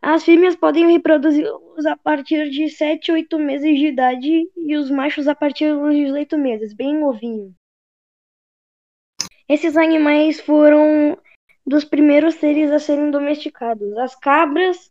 As 0.01 0.25
fêmeas 0.25 0.55
podem 0.55 0.93
reproduzir 0.93 1.45
a 1.87 1.97
partir 1.97 2.49
de 2.51 2.69
7 2.69 3.11
ou 3.11 3.17
8 3.17 3.39
meses 3.41 3.77
de 3.77 3.87
idade 3.87 4.49
e 4.57 4.77
os 4.77 4.89
machos 4.89 5.27
a 5.27 5.35
partir 5.35 5.75
dos 5.75 5.93
18 5.93 6.39
meses, 6.39 6.73
bem 6.73 6.97
novinho. 6.97 7.53
Esses 9.49 9.79
animais 9.79 10.41
foram 10.41 11.17
dos 11.67 11.83
primeiros 11.83 12.35
seres 12.35 12.71
a 12.71 12.79
serem 12.79 13.11
domesticados. 13.11 13.97
As 13.97 14.15
cabras 14.15 14.91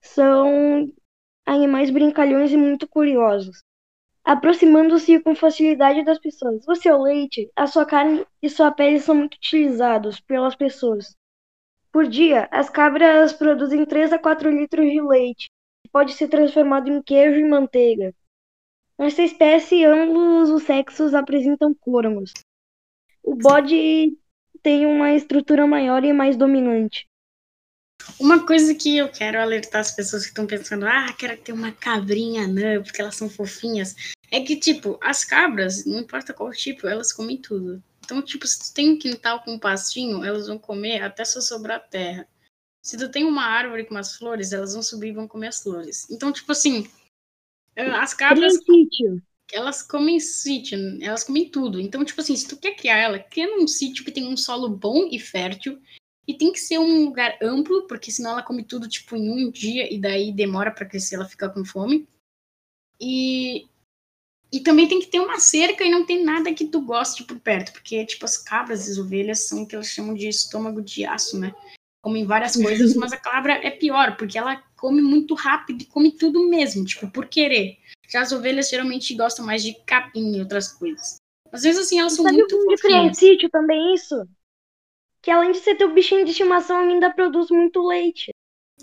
são 0.00 0.88
animais 1.44 1.90
brincalhões 1.90 2.52
e 2.52 2.56
muito 2.56 2.86
curiosos, 2.88 3.64
aproximando-se 4.24 5.18
com 5.18 5.34
facilidade 5.34 6.04
das 6.04 6.20
pessoas. 6.20 6.66
O 6.68 6.76
seu 6.76 7.02
leite, 7.02 7.50
a 7.56 7.66
sua 7.66 7.84
carne 7.84 8.24
e 8.40 8.48
sua 8.48 8.70
pele 8.70 9.00
são 9.00 9.16
muito 9.16 9.34
utilizados 9.34 10.20
pelas 10.20 10.54
pessoas. 10.54 11.16
Por 11.92 12.06
dia, 12.06 12.48
as 12.52 12.70
cabras 12.70 13.32
produzem 13.32 13.84
3 13.84 14.12
a 14.12 14.18
4 14.20 14.50
litros 14.50 14.88
de 14.88 15.00
leite, 15.02 15.50
que 15.82 15.90
pode 15.90 16.12
ser 16.12 16.28
transformado 16.28 16.88
em 16.88 17.02
queijo 17.02 17.40
e 17.40 17.48
manteiga. 17.48 18.14
Nessa 18.96 19.22
espécie, 19.22 19.84
ambos 19.84 20.50
os 20.50 20.62
sexos 20.62 21.12
apresentam 21.12 21.74
cormos. 21.74 22.32
O 23.22 23.34
bode 23.34 24.16
tem 24.62 24.86
uma 24.86 25.12
estrutura 25.12 25.66
maior 25.66 26.04
e 26.04 26.12
mais 26.12 26.36
dominante. 26.36 27.06
Uma 28.18 28.46
coisa 28.46 28.74
que 28.74 28.96
eu 28.96 29.08
quero 29.10 29.40
alertar 29.40 29.80
as 29.80 29.92
pessoas 29.92 30.22
que 30.22 30.30
estão 30.30 30.46
pensando, 30.46 30.86
ah, 30.86 31.12
quero 31.12 31.36
ter 31.38 31.52
uma 31.52 31.70
cabrinha 31.70 32.44
anã, 32.44 32.82
porque 32.82 33.00
elas 33.00 33.14
são 33.14 33.28
fofinhas, 33.28 33.94
é 34.30 34.40
que, 34.40 34.56
tipo, 34.56 34.98
as 35.02 35.24
cabras, 35.24 35.84
não 35.84 36.00
importa 36.00 36.32
qual 36.32 36.50
tipo, 36.50 36.86
elas 36.86 37.12
comem 37.12 37.36
tudo. 37.36 37.82
Então, 38.04 38.22
tipo, 38.22 38.46
se 38.46 38.58
tu 38.58 38.74
tem 38.74 38.90
um 38.90 38.98
quintal 38.98 39.42
com 39.42 39.52
um 39.52 39.58
pastinho, 39.58 40.24
elas 40.24 40.48
vão 40.48 40.58
comer 40.58 41.02
até 41.02 41.24
só 41.24 41.40
sobrar 41.40 41.88
terra. 41.88 42.26
Se 42.82 42.96
tu 42.96 43.08
tem 43.10 43.24
uma 43.24 43.44
árvore 43.44 43.84
com 43.84 43.94
umas 43.94 44.16
flores, 44.16 44.52
elas 44.52 44.72
vão 44.72 44.82
subir 44.82 45.08
e 45.08 45.12
vão 45.12 45.28
comer 45.28 45.48
as 45.48 45.62
flores. 45.62 46.08
Então, 46.10 46.32
tipo 46.32 46.50
assim, 46.50 46.88
as 47.76 48.14
cabras. 48.14 48.54
sítio. 48.54 49.22
Elas 49.52 49.82
comem 49.82 50.20
sítio, 50.20 50.78
elas 51.02 51.24
comem 51.24 51.48
tudo. 51.50 51.80
Então, 51.80 52.04
tipo 52.04 52.20
assim, 52.20 52.36
se 52.36 52.48
tu 52.48 52.56
quer 52.56 52.76
criar 52.76 52.98
ela, 52.98 53.18
cria 53.18 53.46
num 53.56 53.66
sítio 53.66 54.04
que 54.04 54.12
tem 54.12 54.26
um 54.26 54.36
solo 54.36 54.68
bom 54.68 55.08
e 55.10 55.18
fértil, 55.18 55.80
E 56.28 56.34
tem 56.34 56.52
que 56.52 56.60
ser 56.60 56.78
um 56.78 57.04
lugar 57.06 57.36
amplo, 57.42 57.86
porque 57.88 58.10
senão 58.12 58.32
ela 58.32 58.42
come 58.42 58.62
tudo 58.64 58.88
tipo 58.88 59.16
em 59.16 59.30
um 59.30 59.50
dia 59.50 59.92
e 59.92 59.98
daí 59.98 60.32
demora 60.32 60.70
para 60.70 60.86
crescer, 60.86 61.16
ela 61.16 61.28
fica 61.28 61.48
com 61.50 61.64
fome. 61.64 62.08
E 63.00 63.66
e 64.52 64.60
também 64.60 64.88
tem 64.88 65.00
que 65.00 65.06
ter 65.06 65.20
uma 65.20 65.38
cerca 65.38 65.84
e 65.84 65.90
não 65.90 66.04
tem 66.04 66.24
nada 66.24 66.52
que 66.52 66.66
tu 66.66 66.80
goste 66.80 67.24
por 67.24 67.38
perto, 67.38 67.72
porque 67.72 68.04
tipo 68.04 68.24
as 68.24 68.36
cabras 68.36 68.88
e 68.88 68.92
as 68.92 68.98
ovelhas 68.98 69.46
são 69.46 69.62
o 69.62 69.66
que 69.66 69.76
elas 69.76 69.86
chamam 69.86 70.14
de 70.14 70.28
estômago 70.28 70.82
de 70.82 71.04
aço, 71.04 71.38
né? 71.38 71.54
Comem 72.02 72.26
várias 72.26 72.56
coisas, 72.56 72.94
mas 72.96 73.12
a 73.12 73.16
cabra 73.16 73.54
é 73.64 73.70
pior, 73.70 74.16
porque 74.16 74.36
ela 74.36 74.56
come 74.76 75.02
muito 75.02 75.34
rápido 75.34 75.82
e 75.82 75.86
come 75.86 76.10
tudo 76.10 76.48
mesmo, 76.48 76.84
tipo, 76.84 77.08
por 77.10 77.26
querer. 77.26 77.78
Já 78.10 78.22
as 78.22 78.32
ovelhas 78.32 78.68
geralmente 78.68 79.14
gostam 79.14 79.46
mais 79.46 79.62
de 79.62 79.74
capim 79.84 80.36
e 80.36 80.40
outras 80.40 80.68
coisas. 80.72 81.16
Às 81.52 81.62
vezes, 81.62 81.86
assim, 81.86 81.98
elas 82.00 82.14
são 82.14 82.24
Sabe 82.24 82.36
muito 82.38 82.56
o 82.56 82.64
fofinhas. 82.64 83.16
sítio 83.16 83.48
também 83.50 83.94
isso? 83.94 84.28
Que 85.22 85.30
além 85.30 85.52
de 85.52 85.58
ser 85.58 85.76
teu 85.76 85.92
bichinho 85.92 86.24
de 86.24 86.30
estimação, 86.30 86.78
ainda 86.78 87.10
produz 87.10 87.50
muito 87.50 87.86
leite. 87.86 88.30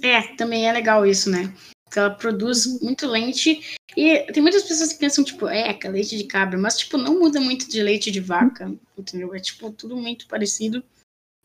É, 0.02 0.36
também 0.36 0.68
é 0.68 0.72
legal 0.72 1.06
isso, 1.06 1.30
né? 1.30 1.54
Porque 1.86 2.00
ela 2.00 2.10
produz 2.12 2.82
muito 2.82 3.08
leite. 3.08 3.76
E 3.96 4.20
tem 4.32 4.44
muitas 4.44 4.64
pessoas 4.64 4.94
que 4.94 5.00
pensam, 5.00 5.24
tipo, 5.24 5.48
é, 5.48 5.74
que 5.74 5.88
é 5.88 5.90
leite 5.90 6.18
de 6.18 6.26
cabra, 6.26 6.58
mas, 6.58 6.78
tipo, 6.78 6.98
não 6.98 7.20
muda 7.20 7.40
muito 7.40 7.68
de 7.68 7.82
leite 7.82 8.12
de 8.12 8.20
vaca, 8.20 8.72
entendeu? 8.98 9.34
É, 9.34 9.40
tipo, 9.40 9.72
tudo 9.72 9.96
muito 9.98 10.28
parecido. 10.28 10.84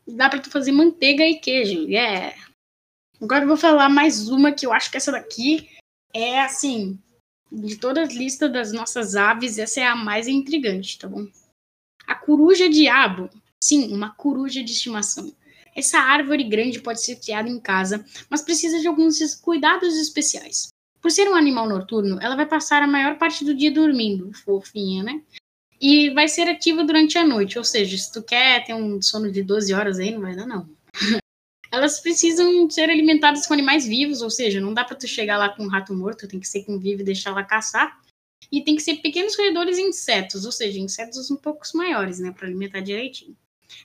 Dá 0.06 0.28
pra 0.28 0.40
tu 0.40 0.50
fazer 0.50 0.72
manteiga 0.72 1.24
e 1.24 1.38
queijo, 1.38 1.88
yeah! 1.88 2.34
Agora 3.20 3.44
eu 3.44 3.48
vou 3.48 3.56
falar 3.56 3.88
mais 3.88 4.28
uma 4.28 4.50
que 4.52 4.66
eu 4.66 4.72
acho 4.72 4.90
que 4.90 4.96
essa 4.96 5.12
daqui 5.12 5.70
é, 6.12 6.40
assim, 6.40 6.98
de 7.52 7.76
toda 7.76 8.02
a 8.02 8.06
lista 8.06 8.48
das 8.48 8.72
nossas 8.72 9.14
aves, 9.14 9.58
essa 9.58 9.80
é 9.80 9.86
a 9.86 9.94
mais 9.94 10.26
intrigante, 10.26 10.98
tá 10.98 11.06
bom? 11.06 11.28
A 12.06 12.14
coruja 12.14 12.68
diabo. 12.68 13.28
Sim, 13.62 13.94
uma 13.94 14.10
coruja 14.14 14.62
de 14.62 14.72
estimação. 14.72 15.32
Essa 15.74 15.98
árvore 15.98 16.44
grande 16.44 16.80
pode 16.80 17.02
ser 17.02 17.16
criada 17.16 17.48
em 17.48 17.60
casa, 17.60 18.04
mas 18.28 18.42
precisa 18.42 18.80
de 18.80 18.88
alguns 18.88 19.34
cuidados 19.36 19.94
especiais. 19.96 20.68
Por 21.00 21.10
ser 21.10 21.28
um 21.28 21.34
animal 21.34 21.68
noturno, 21.68 22.18
ela 22.20 22.36
vai 22.36 22.46
passar 22.46 22.82
a 22.82 22.86
maior 22.86 23.18
parte 23.18 23.44
do 23.44 23.54
dia 23.54 23.72
dormindo, 23.72 24.32
fofinha, 24.32 25.02
né? 25.02 25.22
E 25.80 26.10
vai 26.10 26.28
ser 26.28 26.48
ativa 26.48 26.84
durante 26.84 27.18
a 27.18 27.26
noite, 27.26 27.58
ou 27.58 27.64
seja, 27.64 27.96
se 27.98 28.12
tu 28.12 28.22
quer 28.22 28.64
ter 28.64 28.74
um 28.74 29.02
sono 29.02 29.30
de 29.30 29.42
12 29.42 29.74
horas 29.74 29.98
aí, 29.98 30.12
não 30.12 30.20
vai 30.20 30.36
dar 30.36 30.46
não. 30.46 30.68
Elas 31.72 32.00
precisam 32.00 32.68
ser 32.68 32.90
alimentadas 32.90 33.46
com 33.46 33.54
animais 33.54 33.86
vivos, 33.86 34.20
ou 34.20 34.28
seja, 34.28 34.60
não 34.60 34.74
dá 34.74 34.84
para 34.84 34.94
tu 34.94 35.08
chegar 35.08 35.38
lá 35.38 35.48
com 35.48 35.64
um 35.64 35.68
rato 35.68 35.94
morto, 35.94 36.28
tem 36.28 36.38
que 36.38 36.46
ser 36.46 36.64
com 36.64 36.78
vivo 36.78 37.00
e 37.00 37.04
deixar 37.04 37.30
ela 37.30 37.42
caçar. 37.42 37.98
E 38.50 38.62
tem 38.62 38.76
que 38.76 38.82
ser 38.82 38.96
pequenos 38.96 39.34
roedores 39.34 39.78
e 39.78 39.82
insetos, 39.82 40.44
ou 40.44 40.52
seja, 40.52 40.78
insetos 40.78 41.30
um 41.30 41.36
pouco 41.36 41.64
maiores, 41.74 42.18
né, 42.18 42.30
para 42.30 42.46
alimentar 42.46 42.80
direitinho. 42.80 43.34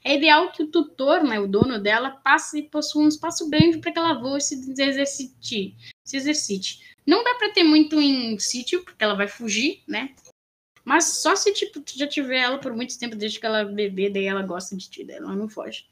É 0.03 0.15
ideal 0.15 0.51
que 0.51 0.63
o 0.63 0.67
tutor, 0.67 1.23
né, 1.23 1.39
o 1.39 1.47
dono 1.47 1.79
dela, 1.79 2.11
passe 2.11 2.59
e 2.59 2.63
possua 2.63 3.03
um 3.03 3.07
espaço 3.07 3.49
grande 3.49 3.77
para 3.77 3.89
que 3.89 3.97
ela 3.97 4.19
voe 4.19 4.37
e 4.37 4.41
se 4.41 4.55
exercite. 4.81 5.73
Se 6.03 6.17
exercite. 6.17 6.95
Não 7.05 7.23
dá 7.23 7.35
para 7.35 7.53
ter 7.53 7.63
muito 7.63 8.01
em 8.01 8.37
sítio, 8.37 8.83
porque 8.83 9.01
ela 9.01 9.15
vai 9.15 9.29
fugir, 9.29 9.81
né? 9.87 10.13
Mas 10.83 11.05
só 11.19 11.37
se 11.37 11.53
tipo, 11.53 11.79
tu 11.79 11.97
já 11.97 12.05
tiver 12.05 12.39
ela 12.39 12.57
por 12.57 12.73
muito 12.73 12.99
tempo, 12.99 13.15
desde 13.15 13.39
que 13.39 13.45
ela 13.45 13.63
bebê, 13.63 14.09
daí 14.09 14.25
ela 14.25 14.41
gosta 14.41 14.75
de 14.75 14.89
ti, 14.89 15.07
ela 15.09 15.33
não 15.33 15.47
foge. 15.47 15.85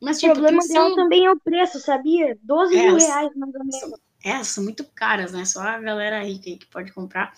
Mas, 0.00 0.18
tipo, 0.20 0.32
o 0.32 0.34
problema 0.34 0.66
dela 0.66 0.90
um... 0.90 0.94
também 0.94 1.26
é 1.26 1.30
o 1.30 1.40
preço, 1.40 1.80
sabia? 1.80 2.38
12 2.42 2.76
é, 2.76 2.82
mil 2.82 2.96
reais, 2.96 3.34
mais 3.34 3.54
ou 3.54 3.60
menos. 3.60 4.00
É, 4.24 4.42
são 4.44 4.64
muito 4.64 4.84
caras, 4.84 5.32
né? 5.32 5.44
Só 5.44 5.60
a 5.60 5.78
galera 5.78 6.22
rica 6.22 6.48
aí 6.48 6.56
que 6.56 6.66
pode 6.66 6.92
comprar. 6.92 7.34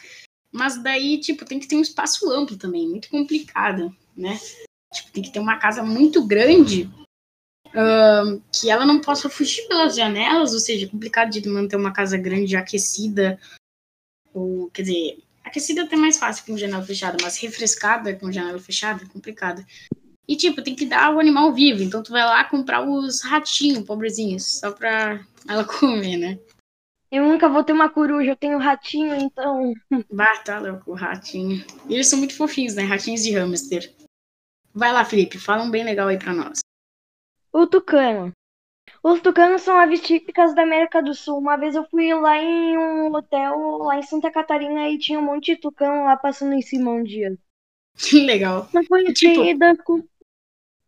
Mas 0.53 0.83
daí, 0.83 1.19
tipo, 1.19 1.45
tem 1.45 1.59
que 1.59 1.69
ter 1.69 1.77
um 1.77 1.83
espaço 1.83 2.31
amplo 2.31 2.57
também, 2.57 2.89
muito 2.89 3.09
complicado, 3.09 3.95
né? 4.17 4.39
Tipo, 4.93 5.13
tem 5.13 5.23
que 5.23 5.33
ter 5.33 5.39
uma 5.39 5.59
casa 5.59 5.83
muito 5.83 6.27
grande 6.27 6.91
uh, 7.69 8.43
que 8.53 8.69
ela 8.69 8.85
não 8.85 9.01
possa 9.01 9.29
fugir 9.29 9.67
pelas 9.69 9.95
janelas, 9.95 10.53
ou 10.53 10.59
seja, 10.59 10.87
é 10.87 10.89
complicado 10.89 11.31
de 11.31 11.49
manter 11.49 11.77
uma 11.77 11.93
casa 11.93 12.17
grande 12.17 12.57
aquecida, 12.57 13.39
ou, 14.35 14.71
quer 14.71 14.83
dizer, 14.83 15.19
aquecida 15.45 15.83
até 15.83 15.97
mais 15.97 16.19
fácil 16.19 16.45
com 16.45 16.57
janela 16.57 16.83
fechada, 16.83 17.17
mas 17.23 17.37
refrescada 17.39 18.15
com 18.15 18.33
janela 18.33 18.59
fechada 18.59 19.05
é 19.05 19.09
complicado. 19.09 19.65
E, 20.31 20.37
tipo, 20.37 20.63
tem 20.63 20.77
que 20.77 20.87
dar 20.87 21.13
o 21.13 21.19
animal 21.19 21.53
vivo, 21.53 21.83
então 21.83 22.05
tu 22.05 22.13
vai 22.13 22.23
lá 22.23 22.45
comprar 22.45 22.89
os 22.89 23.21
ratinhos, 23.21 23.85
pobrezinhos, 23.85 24.61
só 24.61 24.71
pra 24.71 25.21
ela 25.49 25.65
comer, 25.67 26.17
né? 26.19 26.39
Eu 27.11 27.25
nunca 27.25 27.49
vou 27.49 27.65
ter 27.65 27.73
uma 27.73 27.91
coruja, 27.91 28.31
eu 28.31 28.37
tenho 28.37 28.57
ratinho, 28.57 29.13
então. 29.17 29.75
Bah, 30.09 30.39
tá 30.45 30.61
louco, 30.61 30.95
ratinho. 30.95 31.65
E 31.89 31.95
eles 31.95 32.07
são 32.07 32.17
muito 32.17 32.37
fofinhos, 32.37 32.77
né? 32.77 32.85
Ratinhos 32.85 33.25
de 33.25 33.33
hamster. 33.33 33.93
Vai 34.73 34.93
lá, 34.93 35.05
Felipe, 35.05 35.37
fala 35.37 35.65
um 35.65 35.71
bem 35.71 35.83
legal 35.83 36.07
aí 36.07 36.17
pra 36.17 36.33
nós. 36.33 36.61
O 37.53 37.67
tucano. 37.67 38.31
Os 39.03 39.21
tucanos 39.21 39.63
são 39.63 39.77
aves 39.77 40.01
típicas 40.01 40.55
da 40.55 40.63
América 40.63 41.03
do 41.03 41.13
Sul. 41.13 41.39
Uma 41.39 41.57
vez 41.57 41.75
eu 41.75 41.85
fui 41.91 42.15
lá 42.15 42.39
em 42.39 42.79
um 42.79 43.13
hotel 43.13 43.79
lá 43.79 43.99
em 43.99 44.03
Santa 44.03 44.31
Catarina 44.31 44.89
e 44.89 44.97
tinha 44.97 45.19
um 45.19 45.25
monte 45.25 45.57
de 45.57 45.61
tucano 45.61 46.05
lá 46.05 46.17
passando 46.17 46.53
em 46.53 46.63
cima 46.63 46.93
um 46.93 47.03
dia. 47.03 47.37
Que 47.97 48.21
legal. 48.21 48.69
Não 48.73 48.85
foi 48.85 49.13
tipo, 49.13 49.43
com... 49.83 50.09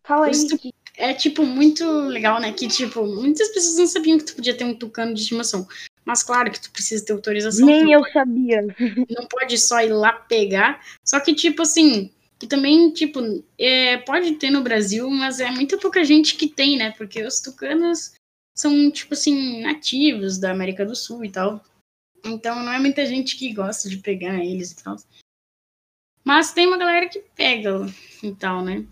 Fala 0.05 0.27
aí. 0.27 0.33
Tu... 0.33 0.75
É 0.97 1.15
tipo 1.15 1.45
muito 1.45 1.85
legal, 2.09 2.41
né? 2.41 2.53
Que 2.53 2.69
tipo, 2.69 3.07
muitas 3.07 3.49
pessoas 3.49 3.79
não 3.79 3.87
sabiam 3.87 4.19
que 4.19 4.25
tu 4.25 4.37
podia 4.37 4.57
ter 4.57 4.65
um 4.65 4.75
tucano 4.75 5.15
de 5.15 5.23
estimação. 5.23 5.67
Mas 6.05 6.23
claro 6.23 6.51
que 6.51 6.61
tu 6.61 6.71
precisa 6.71 7.05
ter 7.05 7.13
autorização. 7.13 7.65
Nem 7.65 7.93
eu 7.93 8.01
pode... 8.01 8.13
sabia. 8.13 8.67
Não 9.09 9.27
pode 9.27 9.57
só 9.59 9.81
ir 9.81 9.93
lá 9.93 10.13
pegar. 10.13 10.85
Só 11.05 11.19
que, 11.21 11.35
tipo 11.35 11.63
assim, 11.63 12.11
que 12.39 12.47
também, 12.47 12.91
tipo, 12.91 13.21
é, 13.59 13.99
pode 13.99 14.33
ter 14.33 14.51
no 14.51 14.63
Brasil, 14.63 15.09
mas 15.09 15.41
é 15.41 15.51
muito 15.51 15.79
pouca 15.79 16.05
gente 16.05 16.35
que 16.35 16.49
tem, 16.49 16.77
né? 16.77 16.91
Porque 16.91 17.23
os 17.23 17.41
tucanos 17.41 18.13
são, 18.55 18.91
tipo 18.91 19.15
assim, 19.15 19.63
nativos 19.63 20.39
da 20.39 20.51
América 20.51 20.85
do 20.85 20.95
Sul 20.95 21.25
e 21.25 21.31
tal. 21.31 21.65
Então 22.25 22.57
não 22.65 22.73
é 22.73 22.79
muita 22.79 23.07
gente 23.07 23.37
que 23.37 23.53
gosta 23.53 23.89
de 23.89 23.97
pegar 23.99 24.45
eles 24.45 24.73
e 24.73 24.83
tal. 24.83 24.97
Mas 26.25 26.53
tem 26.53 26.67
uma 26.67 26.79
galera 26.79 27.09
que 27.09 27.21
pega 27.35 27.87
e 28.23 28.33
tal, 28.33 28.65
né? 28.65 28.85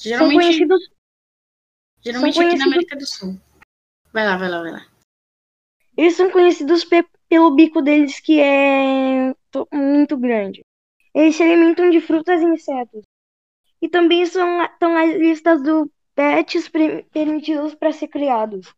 Geralmente, 0.00 0.32
são 0.32 0.42
conhecidos... 0.42 0.90
geralmente 2.00 2.34
são 2.34 2.42
aqui 2.42 2.50
conhecidos... 2.50 2.58
na 2.58 2.64
América 2.66 2.96
do 2.96 3.06
Sul. 3.06 3.40
Vai 4.12 4.26
lá, 4.26 4.36
vai 4.36 4.48
lá, 4.48 4.62
vai 4.62 4.72
lá. 4.72 4.86
Eles 5.96 6.16
são 6.16 6.30
conhecidos 6.30 6.84
pe 6.84 7.04
pelo 7.28 7.54
bico 7.54 7.80
deles 7.80 8.18
que 8.18 8.40
é 8.40 9.32
muito 9.72 10.16
grande. 10.16 10.64
Eles 11.14 11.36
se 11.36 11.44
alimentam 11.44 11.88
de 11.88 12.00
frutas 12.00 12.40
e 12.40 12.44
insetos. 12.44 13.04
E 13.80 13.88
também 13.88 14.26
são, 14.26 14.64
estão 14.64 14.92
nas 14.92 15.14
listas 15.14 15.62
do 15.62 15.88
pets 16.12 16.68
permitidos 17.12 17.74
para 17.76 17.92
ser 17.92 18.08
criados. 18.08 18.68
O 18.68 18.74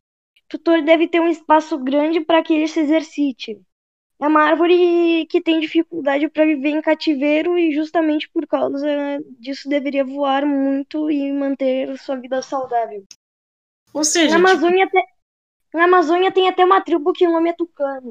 tutor 0.48 0.82
deve 0.82 1.08
ter 1.08 1.20
um 1.20 1.28
espaço 1.28 1.78
grande 1.78 2.20
para 2.20 2.42
que 2.42 2.52
ele 2.52 2.68
se 2.68 2.80
exercite. 2.80 3.58
É 4.22 4.26
uma 4.26 4.42
árvore 4.42 5.26
que 5.26 5.40
tem 5.40 5.58
dificuldade 5.58 6.28
para 6.28 6.44
viver 6.44 6.68
em 6.68 6.80
cativeiro 6.80 7.58
e 7.58 7.74
justamente 7.74 8.28
por 8.28 8.46
causa 8.46 8.86
disso 9.40 9.68
deveria 9.68 10.04
voar 10.04 10.46
muito 10.46 11.10
e 11.10 11.32
manter 11.32 11.98
sua 11.98 12.14
vida 12.14 12.40
saudável. 12.40 13.04
Ou 13.92 14.04
seja, 14.04 14.38
na 14.38 14.50
Amazônia, 14.50 14.86
tipo... 14.86 14.98
na 15.74 15.84
Amazônia 15.84 16.30
tem 16.30 16.48
até 16.48 16.64
uma 16.64 16.80
tribo 16.80 17.12
que 17.12 17.26
o 17.26 17.32
nome 17.32 17.50
é 17.50 17.52
tucano. 17.52 18.10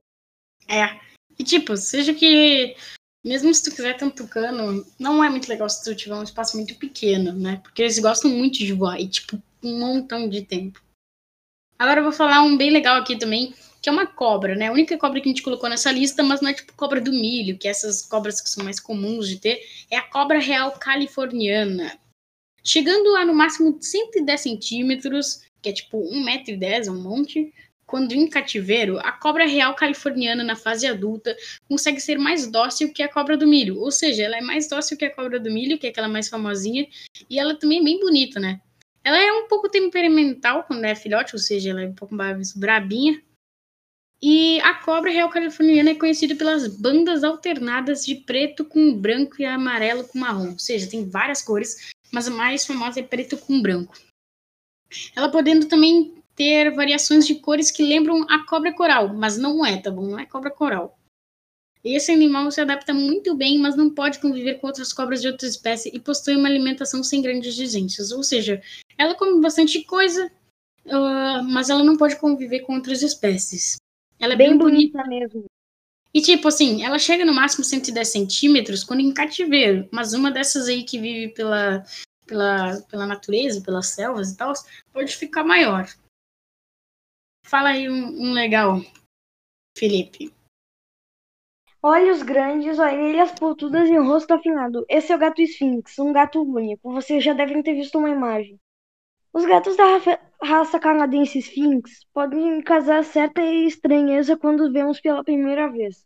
É. 0.67 1.00
E 1.39 1.45
tipo, 1.45 1.78
seja 1.78 2.13
que 2.13 2.76
mesmo 3.24 3.54
se 3.54 3.63
tu 3.63 3.71
quiser 3.71 3.95
ter 3.95 4.04
um 4.04 4.10
tucano, 4.10 4.86
não 5.00 5.24
é 5.24 5.30
muito 5.30 5.47
legal 5.47 5.69
se 5.69 5.82
tu 5.82 5.95
tiver 5.95 6.15
um 6.15 6.24
espaço 6.24 6.58
muito 6.58 6.76
pequeno, 6.76 7.32
né? 7.32 7.62
Porque 7.63 7.84
eles 7.84 8.00
gostam 8.00 8.30
muito 8.30 8.58
de 8.58 8.74
voar 8.74 9.00
e, 9.00 9.08
tipo, 9.08 9.41
um 9.63 9.80
montão 9.80 10.28
de 10.28 10.41
tempo. 10.41 10.84
Agora 11.80 12.00
eu 12.00 12.04
vou 12.04 12.12
falar 12.12 12.41
um 12.41 12.58
bem 12.58 12.69
legal 12.69 12.97
aqui 12.97 13.17
também, 13.17 13.54
que 13.81 13.89
é 13.89 13.91
uma 13.91 14.05
cobra, 14.05 14.55
né? 14.55 14.67
A 14.67 14.71
única 14.71 14.97
cobra 14.97 15.19
que 15.19 15.27
a 15.27 15.31
gente 15.31 15.41
colocou 15.41 15.69
nessa 15.69 15.91
lista, 15.91 16.21
mas 16.21 16.39
não 16.39 16.49
é 16.49 16.53
tipo 16.53 16.73
cobra 16.73 17.01
do 17.01 17.11
milho, 17.11 17.57
que 17.57 17.67
é 17.67 17.71
essas 17.71 18.01
cobras 18.03 18.39
que 18.39 18.49
são 18.49 18.63
mais 18.63 18.79
comuns 18.79 19.27
de 19.27 19.39
ter, 19.39 19.61
é 19.89 19.97
a 19.97 20.03
cobra 20.03 20.39
real 20.39 20.71
californiana. 20.73 21.97
Chegando 22.63 23.15
a 23.15 23.25
no 23.25 23.33
máximo 23.33 23.77
110 23.81 24.39
centímetros, 24.39 25.41
que 25.61 25.69
é 25.69 25.73
tipo 25.73 25.97
1,10m, 25.97 26.89
um 26.89 27.01
monte, 27.01 27.51
quando 27.87 28.13
em 28.13 28.29
cativeiro, 28.29 28.99
a 28.99 29.11
cobra 29.11 29.45
real 29.45 29.75
californiana 29.75 30.43
na 30.43 30.55
fase 30.55 30.87
adulta 30.87 31.35
consegue 31.67 31.99
ser 31.99 32.17
mais 32.17 32.47
dócil 32.47 32.93
que 32.93 33.03
a 33.03 33.09
cobra 33.09 33.35
do 33.35 33.45
milho. 33.47 33.79
Ou 33.79 33.91
seja, 33.91 34.23
ela 34.23 34.37
é 34.37 34.41
mais 34.41 34.69
dócil 34.69 34.95
que 34.95 35.03
a 35.03 35.13
cobra 35.13 35.39
do 35.39 35.51
milho, 35.51 35.77
que 35.77 35.87
é 35.87 35.89
aquela 35.89 36.07
mais 36.07 36.29
famosinha, 36.29 36.87
e 37.29 37.37
ela 37.37 37.55
também 37.55 37.79
é 37.79 37.83
bem 37.83 37.99
bonita, 37.99 38.39
né? 38.39 38.61
Ela 39.03 39.17
é 39.17 39.31
um 39.33 39.47
pouco 39.47 39.67
temperamental 39.67 40.63
quando 40.63 40.85
é 40.85 40.95
filhote, 40.95 41.35
ou 41.35 41.39
seja, 41.39 41.71
ela 41.71 41.81
é 41.81 41.87
um 41.87 41.93
pouco 41.93 42.13
mais 42.13 42.53
brabinha. 42.53 43.21
E 44.23 44.60
a 44.62 44.75
cobra 44.75 45.10
real 45.10 45.29
californiana 45.29 45.89
é 45.89 45.95
conhecida 45.95 46.36
pelas 46.36 46.67
bandas 46.67 47.23
alternadas 47.23 48.05
de 48.05 48.15
preto 48.15 48.63
com 48.63 48.95
branco 48.95 49.41
e 49.41 49.45
amarelo 49.45 50.07
com 50.07 50.19
marrom. 50.19 50.51
Ou 50.51 50.60
seja, 50.60 50.89
tem 50.89 51.10
várias 51.10 51.41
cores, 51.41 51.91
mas 52.12 52.27
a 52.27 52.31
mais 52.31 52.65
famosa 52.65 52.99
é 52.99 53.03
preto 53.03 53.36
com 53.36 53.62
branco. 53.62 53.97
Ela 55.15 55.31
podendo 55.31 55.67
também 55.67 56.13
ter 56.36 56.69
variações 56.71 57.25
de 57.25 57.36
cores 57.36 57.71
que 57.71 57.84
lembram 57.84 58.25
a 58.29 58.45
cobra 58.45 58.73
coral, 58.73 59.13
mas 59.13 59.38
não 59.38 59.65
é, 59.65 59.77
tá 59.77 59.89
bom? 59.89 60.05
Não 60.05 60.19
é 60.19 60.25
cobra 60.25 60.51
coral. 60.51 60.97
Esse 61.84 62.12
animal 62.12 62.51
se 62.51 62.62
adapta 62.62 62.93
muito 62.93 63.36
bem, 63.36 63.57
mas 63.57 63.75
não 63.75 63.89
pode 63.89 64.19
conviver 64.19 64.60
com 64.60 64.67
outras 64.67 64.93
cobras 64.93 65.19
de 65.19 65.27
outra 65.27 65.47
espécie 65.47 65.89
e 65.91 65.99
possui 65.99 66.36
uma 66.36 66.47
alimentação 66.47 67.03
sem 67.03 67.23
grandes 67.23 67.57
exigências. 67.57 68.12
Ou 68.12 68.23
seja, 68.23 68.62
ela 68.97 69.15
come 69.15 69.41
bastante 69.41 69.84
coisa, 69.84 70.31
uh, 70.86 71.43
mas 71.43 71.71
ela 71.71 71.84
não 71.84 71.97
pode 71.97 72.17
conviver 72.17 72.60
com 72.60 72.75
outras 72.75 73.01
espécies. 73.01 73.77
Ela 74.21 74.34
é 74.34 74.38
bem, 74.38 74.49
bem 74.49 74.57
bonita, 74.57 75.03
bonita 75.03 75.10
mesmo. 75.10 75.45
E 76.13 76.21
tipo 76.21 76.47
assim, 76.47 76.84
ela 76.84 76.99
chega 76.99 77.25
no 77.25 77.34
máximo 77.34 77.63
110 77.63 78.07
centímetros 78.07 78.84
quando 78.84 78.99
em 78.99 79.13
cativeiro, 79.13 79.88
mas 79.91 80.13
uma 80.13 80.29
dessas 80.29 80.67
aí 80.67 80.84
que 80.84 80.99
vive 80.99 81.34
pela, 81.34 81.84
pela, 82.27 82.81
pela 82.81 83.07
natureza, 83.07 83.63
pelas 83.63 83.88
selvas 83.88 84.31
e 84.31 84.38
tal, 84.38 84.53
pode 84.93 85.15
ficar 85.15 85.43
maior. 85.43 85.88
Fala 87.45 87.69
aí 87.69 87.89
um, 87.89 88.29
um 88.29 88.34
legal, 88.34 88.81
Felipe. 89.77 90.34
Olhos 91.81 92.21
grandes, 92.21 92.77
orelhas 92.77 93.31
pontudas 93.31 93.89
e 93.89 93.97
rosto 93.97 94.34
afinado. 94.34 94.86
Esse 94.88 95.12
é 95.12 95.15
o 95.15 95.19
gato 95.19 95.41
Sphinx, 95.41 95.97
um 95.97 96.13
gato 96.13 96.43
único. 96.43 96.91
Vocês 96.91 97.23
já 97.23 97.34
devem 97.34 97.63
ter 97.63 97.73
visto 97.73 97.97
uma 97.97 98.10
imagem. 98.10 98.60
Os 99.33 99.45
gatos 99.45 99.77
da 99.77 99.85
raça 100.43 100.77
canadense 100.77 101.39
Sphinx 101.39 102.05
podem 102.13 102.61
causar 102.61 103.01
certa 103.03 103.41
estranheza 103.41 104.35
quando 104.35 104.71
vemos 104.73 104.99
pela 104.99 105.23
primeira 105.23 105.71
vez. 105.71 106.05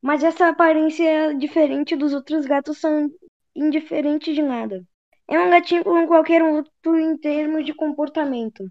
Mas 0.00 0.22
essa 0.22 0.48
aparência 0.48 1.34
diferente 1.34 1.96
dos 1.96 2.14
outros 2.14 2.46
gatos 2.46 2.78
são 2.78 3.10
indiferentes 3.54 4.32
de 4.34 4.42
nada. 4.42 4.84
É 5.28 5.40
um 5.40 5.50
gatinho 5.50 5.82
como 5.82 6.06
qualquer 6.06 6.40
outro 6.40 6.96
em 7.00 7.16
termos 7.16 7.66
de 7.66 7.74
comportamento. 7.74 8.68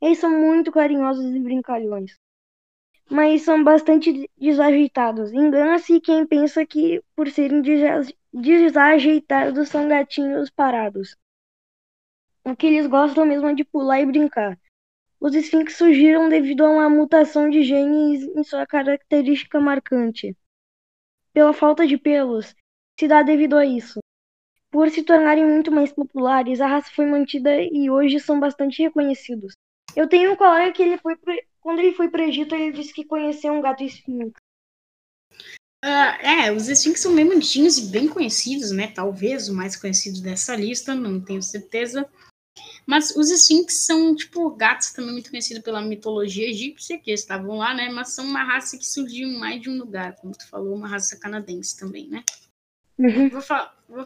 Eles 0.00 0.18
são 0.18 0.30
muito 0.30 0.72
carinhosos 0.72 1.26
e 1.26 1.38
brincalhões. 1.38 2.12
Mas 3.10 3.42
são 3.42 3.62
bastante 3.62 4.26
desajeitados. 4.38 5.32
Engana-se 5.32 6.00
quem 6.00 6.26
pensa 6.26 6.64
que, 6.64 7.02
por 7.14 7.28
serem 7.28 7.60
desajeitados, 8.32 9.68
são 9.68 9.86
gatinhos 9.86 10.48
parados. 10.50 11.14
O 12.48 12.56
que 12.56 12.66
eles 12.66 12.86
gostam 12.86 13.26
mesmo 13.26 13.46
é 13.46 13.54
de 13.54 13.62
pular 13.62 14.00
e 14.00 14.06
brincar. 14.06 14.58
Os 15.20 15.34
Sphinx 15.34 15.76
surgiram 15.76 16.30
devido 16.30 16.64
a 16.64 16.70
uma 16.70 16.88
mutação 16.88 17.50
de 17.50 17.62
genes 17.62 18.22
em 18.22 18.42
sua 18.42 18.66
característica 18.66 19.60
marcante. 19.60 20.34
Pela 21.30 21.52
falta 21.52 21.86
de 21.86 21.98
pelos, 21.98 22.54
se 22.98 23.06
dá 23.06 23.22
devido 23.22 23.54
a 23.54 23.66
isso. 23.66 23.98
Por 24.70 24.88
se 24.88 25.02
tornarem 25.02 25.44
muito 25.44 25.70
mais 25.70 25.92
populares, 25.92 26.62
a 26.62 26.66
raça 26.66 26.90
foi 26.94 27.04
mantida 27.04 27.50
e 27.60 27.90
hoje 27.90 28.18
são 28.18 28.40
bastante 28.40 28.82
reconhecidos. 28.82 29.52
Eu 29.94 30.08
tenho 30.08 30.32
um 30.32 30.36
colega 30.36 30.72
que 30.72 30.82
ele 30.82 30.96
foi 30.96 31.16
quando 31.60 31.80
ele 31.80 31.92
foi 31.92 32.08
para 32.08 32.22
o 32.22 32.24
Egito, 32.24 32.54
ele 32.54 32.72
disse 32.72 32.94
que 32.94 33.04
conheceu 33.04 33.52
um 33.52 33.60
gato 33.60 33.84
Sphinx. 33.84 34.32
Uh, 35.84 36.16
é, 36.22 36.50
os 36.50 36.66
Sphinx 36.68 36.98
são 36.98 37.14
bem 37.14 37.26
bonitinhos 37.26 37.76
e 37.76 37.90
bem 37.90 38.08
conhecidos, 38.08 38.70
né? 38.70 38.88
Talvez 38.88 39.50
o 39.50 39.54
mais 39.54 39.76
conhecido 39.76 40.22
dessa 40.22 40.56
lista, 40.56 40.94
não 40.94 41.20
tenho 41.20 41.42
certeza. 41.42 42.08
Mas 42.86 43.14
os 43.14 43.30
Sphinx 43.30 43.84
são, 43.84 44.14
tipo, 44.14 44.50
gatos 44.50 44.92
também 44.92 45.12
muito 45.12 45.30
conhecidos 45.30 45.62
pela 45.62 45.80
mitologia 45.80 46.48
egípcia, 46.48 46.98
que 46.98 47.10
estavam 47.10 47.56
lá, 47.58 47.74
né? 47.74 47.90
Mas 47.90 48.10
são 48.10 48.24
uma 48.24 48.42
raça 48.42 48.78
que 48.78 48.86
surgiu 48.86 49.28
em 49.28 49.38
mais 49.38 49.60
de 49.60 49.68
um 49.68 49.78
lugar, 49.78 50.16
como 50.16 50.32
tu 50.32 50.48
falou, 50.48 50.74
uma 50.74 50.88
raça 50.88 51.18
canadense 51.18 51.78
também, 51.78 52.08
né? 52.08 52.24
Uhum. 52.98 53.28
Vou, 53.28 53.40
falar, 53.40 53.76
vou, 53.88 54.02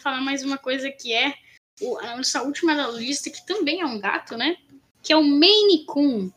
falar, 0.00 0.20
mais 0.20 0.42
uma 0.44 0.58
coisa 0.58 0.90
que 0.90 1.12
é 1.12 1.34
o, 1.80 1.98
a 1.98 2.16
nossa 2.16 2.42
última 2.42 2.74
da 2.74 2.88
lista, 2.88 3.30
que 3.30 3.44
também 3.46 3.80
é 3.80 3.86
um 3.86 3.98
gato, 3.98 4.36
né? 4.36 4.56
Que 5.02 5.12
é 5.12 5.16
o 5.16 5.24
Maine 5.24 5.84
Coon. 5.86 6.30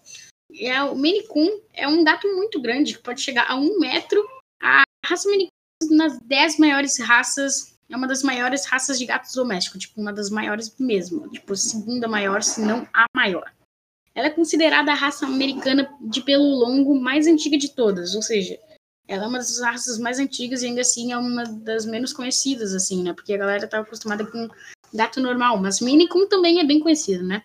É, 0.56 0.82
o 0.84 0.96
Maine 0.96 1.28
Coon 1.28 1.60
é 1.74 1.88
um 1.88 2.04
gato 2.04 2.28
muito 2.36 2.62
grande, 2.62 2.94
que 2.94 3.04
pode 3.04 3.22
chegar 3.22 3.50
a 3.50 3.56
um 3.56 3.80
metro. 3.80 4.26
A 4.62 4.84
raça 5.06 5.28
Maine 5.30 5.48
Coon 5.82 5.94
é 5.94 5.96
nas 5.98 6.20
dez 6.20 6.58
maiores 6.58 6.98
raças 6.98 7.73
é 7.90 7.96
uma 7.96 8.08
das 8.08 8.24
maiores 8.24 8.66
raças 8.66 8.98
de 8.98 9.06
gatos 9.06 9.34
domésticos, 9.34 9.82
tipo, 9.82 10.02
uma 10.02 10.14
das 10.14 10.30
maiores 10.30 10.76
mesmo, 10.80 11.30
tipo, 11.30 11.56
segunda 11.56 12.08
maior, 12.08 12.42
se 12.42 12.62
não 12.62 12.88
a 12.94 13.06
maior. 13.16 13.52
Ela 14.16 14.28
é 14.28 14.32
considerada 14.32 14.92
a 14.92 14.96
raça 14.96 15.26
americana 15.26 15.92
de 16.02 16.22
pelo 16.22 16.44
longo 16.44 17.00
mais 17.00 17.28
antiga 17.28 17.58
de 17.58 17.70
todas, 17.70 18.16
ou 18.16 18.22
seja, 18.22 18.58
ela 19.08 19.26
é 19.26 19.28
uma 19.28 19.40
das 19.40 19.60
raças 19.60 19.98
mais 19.98 20.20
antigas 20.20 20.62
e 20.62 20.68
ainda 20.68 20.82
assim 20.82 21.12
é 21.12 21.18
uma 21.18 21.44
das 21.44 21.86
menos 21.86 22.14
conhecidas, 22.14 22.74
assim, 22.74 23.04
né? 23.04 23.14
Porque 23.14 23.34
a 23.34 23.38
galera 23.38 23.68
tá 23.68 23.80
acostumada 23.80 24.26
com 24.26 24.48
gato 24.94 25.20
normal, 25.20 25.58
mas 25.58 25.82
Mini 25.82 26.08
Coon 26.08 26.28
também 26.28 26.60
é 26.60 26.64
bem 26.64 26.80
conhecido, 26.80 27.24
né? 27.24 27.44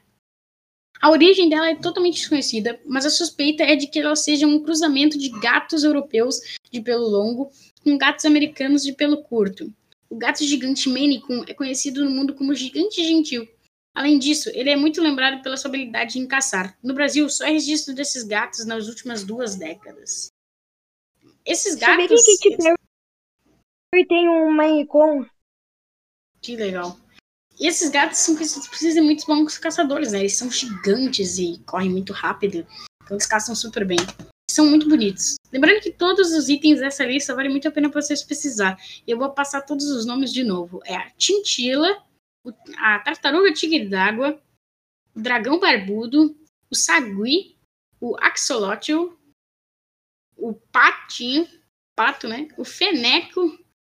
A 1.01 1.11
origem 1.11 1.49
dela 1.49 1.71
é 1.71 1.77
totalmente 1.77 2.17
desconhecida, 2.17 2.79
mas 2.85 3.07
a 3.07 3.11
suspeita 3.11 3.63
é 3.63 3.77
de 3.77 3.87
que 3.87 4.01
ela 4.01 4.17
seja 4.17 4.47
um 4.47 4.63
cruzamento 4.63 5.17
de 5.17 5.29
gatos 5.41 5.85
europeus 5.85 6.41
de 6.71 6.81
pelo 6.81 7.09
longo 7.09 7.51
com 7.85 7.97
gatos 7.97 8.25
americanos 8.25 8.83
de 8.83 8.93
pelo 8.93 9.23
curto. 9.23 9.73
O 10.11 10.17
gato 10.17 10.43
gigante 10.43 10.89
Coon 11.21 11.45
é 11.47 11.53
conhecido 11.53 12.05
no 12.05 12.11
mundo 12.11 12.35
como 12.35 12.55
gigante 12.55 13.05
gentil. 13.05 13.47
Além 13.95 14.19
disso, 14.19 14.49
ele 14.55 14.71
é 14.71 14.77
muito 14.77 15.03
lembrado 15.03 15.43
pela 15.43 15.57
sua 15.57 15.69
habilidade 15.69 16.19
em 16.19 16.27
caçar. 16.27 16.79
No 16.83 16.95
Brasil, 16.95 17.29
só 17.29 17.45
é 17.45 17.51
registro 17.51 17.95
desses 17.95 18.23
gatos 18.23 18.65
nas 18.65 18.87
últimas 18.87 19.25
duas 19.25 19.57
décadas. 19.57 20.29
Esses 21.45 21.75
gatos. 21.75 22.23
Sabia 22.23 22.37
que 22.39 22.57
Katy 22.57 22.75
Perry 23.91 24.07
tem 24.07 24.29
um 24.29 24.87
Coon? 24.87 25.27
Que 26.41 26.57
legal. 26.57 26.99
E 27.59 27.67
esses 27.67 27.91
gatos 27.91 28.19
são 28.19 28.37
conhecidos 28.37 28.69
por 28.69 28.77
serem 28.77 29.03
muito 29.03 29.27
bons 29.27 29.59
caçadores, 29.59 30.13
né? 30.13 30.21
Eles 30.21 30.37
são 30.37 30.51
gigantes 30.51 31.39
e 31.39 31.59
correm 31.67 31.91
muito 31.91 32.13
rápido. 32.13 32.67
Então 33.03 33.17
eles 33.17 33.27
caçam 33.27 33.55
super 33.55 33.85
bem 33.85 33.99
são 34.59 34.67
muito 34.67 34.89
bonitos. 34.89 35.37
Lembrando 35.53 35.81
que 35.81 35.93
todos 35.93 36.33
os 36.33 36.49
itens 36.49 36.81
dessa 36.81 37.05
lista 37.05 37.33
vale 37.33 37.49
muito 37.49 37.69
a 37.69 37.71
pena 37.71 37.89
para 37.89 38.03
vocês 38.03 38.25
pesquisar. 38.25 38.77
Eu 39.07 39.17
vou 39.17 39.31
passar 39.31 39.63
todos 39.63 39.87
os 39.87 40.05
nomes 40.05 40.33
de 40.33 40.43
novo. 40.43 40.81
É 40.85 40.97
a 40.97 41.11
Tintila, 41.11 42.05
a 42.77 42.99
Tartaruga 42.99 43.53
Tigre 43.53 43.89
d'Água, 43.89 44.43
o 45.15 45.21
Dragão 45.21 45.61
Barbudo, 45.61 46.37
o 46.69 46.75
Sagui, 46.75 47.57
o 48.01 48.17
Axolotl, 48.17 49.13
o 50.37 50.55
Patinho, 50.55 51.49
Pato, 51.95 52.27
né? 52.27 52.49
O 52.57 52.65
Feneco, 52.65 53.57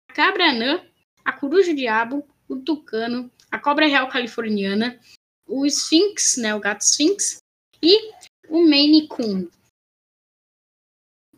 a 0.10 0.14
Cabra 0.14 0.50
Anã, 0.50 0.86
a 1.24 1.32
Coruja 1.32 1.74
Diabo, 1.74 2.28
o 2.50 2.58
Tucano, 2.58 3.32
a 3.50 3.58
Cobra 3.58 3.88
Real 3.88 4.10
Californiana, 4.10 5.00
o 5.48 5.66
Sphinx, 5.66 6.36
né? 6.36 6.54
O 6.54 6.60
Gato 6.60 6.82
Sphinx 6.82 7.38
e 7.82 8.12
o 8.50 8.68
Maine 8.68 9.08
Coon. 9.08 9.48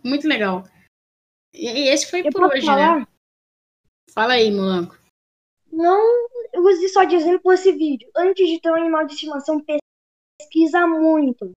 Muito 0.03 0.27
legal. 0.27 0.63
E 1.53 1.89
esse 1.89 2.09
foi 2.09 2.21
eu 2.21 2.31
por 2.31 2.43
hoje, 2.43 2.65
né? 2.65 2.65
falar? 2.65 2.99
né? 2.99 3.07
Fala 4.13 4.33
aí, 4.33 4.51
Molanco. 4.51 4.97
Não 5.71 6.27
use 6.55 6.89
só 6.89 7.03
de 7.03 7.15
exemplo 7.15 7.51
esse 7.51 7.71
vídeo. 7.71 8.09
Antes 8.15 8.47
de 8.47 8.59
ter 8.59 8.71
um 8.71 8.75
animal 8.75 9.05
de 9.05 9.13
estimação, 9.13 9.63
pesquisa 10.39 10.85
muito. 10.87 11.51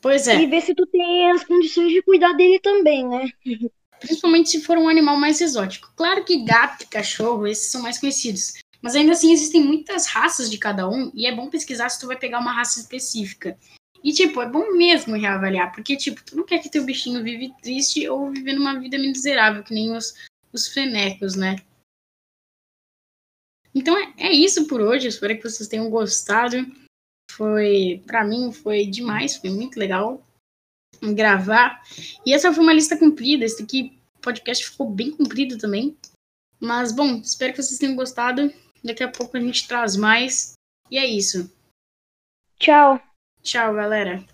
Pois 0.00 0.26
é. 0.28 0.36
E 0.40 0.46
ver 0.46 0.62
se 0.62 0.74
tu 0.74 0.86
tem 0.86 1.30
as 1.30 1.44
condições 1.44 1.92
de 1.92 2.02
cuidar 2.02 2.32
dele 2.32 2.58
também, 2.60 3.06
né? 3.06 3.30
Principalmente 3.98 4.48
se 4.50 4.62
for 4.62 4.78
um 4.78 4.88
animal 4.88 5.16
mais 5.16 5.40
exótico. 5.40 5.92
Claro 5.94 6.24
que 6.24 6.44
gato 6.44 6.84
e 6.84 6.86
cachorro, 6.86 7.46
esses 7.46 7.70
são 7.70 7.82
mais 7.82 7.98
conhecidos. 7.98 8.54
Mas 8.80 8.96
ainda 8.96 9.12
assim 9.12 9.30
existem 9.30 9.62
muitas 9.62 10.06
raças 10.06 10.50
de 10.50 10.56
cada 10.56 10.88
um 10.88 11.10
e 11.14 11.26
é 11.26 11.34
bom 11.34 11.50
pesquisar 11.50 11.90
se 11.90 12.00
tu 12.00 12.06
vai 12.06 12.16
pegar 12.16 12.40
uma 12.40 12.52
raça 12.52 12.80
específica. 12.80 13.58
E, 14.02 14.12
tipo, 14.12 14.40
é 14.40 14.48
bom 14.48 14.76
mesmo 14.76 15.14
reavaliar, 15.14 15.72
porque, 15.72 15.96
tipo, 15.96 16.24
tu 16.24 16.36
não 16.36 16.44
quer 16.44 16.58
que 16.58 16.70
teu 16.70 16.84
bichinho 16.84 17.22
vive 17.22 17.52
triste 17.62 18.08
ou 18.08 18.30
vivendo 18.30 18.60
uma 18.60 18.78
vida 18.78 18.98
miserável, 18.98 19.62
que 19.62 19.74
nem 19.74 19.94
os, 19.94 20.14
os 20.52 20.68
fenecos, 20.68 21.36
né? 21.36 21.56
Então 23.74 23.96
é, 23.96 24.14
é 24.18 24.32
isso 24.32 24.66
por 24.66 24.80
hoje. 24.80 25.08
Espero 25.08 25.36
que 25.36 25.48
vocês 25.48 25.68
tenham 25.68 25.90
gostado. 25.90 26.56
Foi, 27.30 28.02
para 28.06 28.24
mim, 28.24 28.52
foi 28.52 28.86
demais, 28.86 29.36
foi 29.36 29.50
muito 29.50 29.78
legal 29.78 30.26
gravar. 31.14 31.82
E 32.26 32.34
essa 32.34 32.52
foi 32.52 32.62
uma 32.62 32.72
lista 32.72 32.98
comprida. 32.98 33.44
Esse 33.44 33.62
aqui, 33.62 33.98
podcast 34.20 34.68
ficou 34.68 34.90
bem 34.90 35.10
comprido 35.12 35.56
também. 35.56 35.96
Mas, 36.58 36.92
bom, 36.92 37.20
espero 37.20 37.52
que 37.52 37.62
vocês 37.62 37.78
tenham 37.78 37.96
gostado. 37.96 38.52
Daqui 38.82 39.02
a 39.02 39.10
pouco 39.10 39.36
a 39.36 39.40
gente 39.40 39.66
traz 39.66 39.96
mais. 39.96 40.52
E 40.90 40.98
é 40.98 41.06
isso. 41.06 41.50
Tchau. 42.58 43.09
Tchau, 43.42 43.74
galera. 43.74 44.24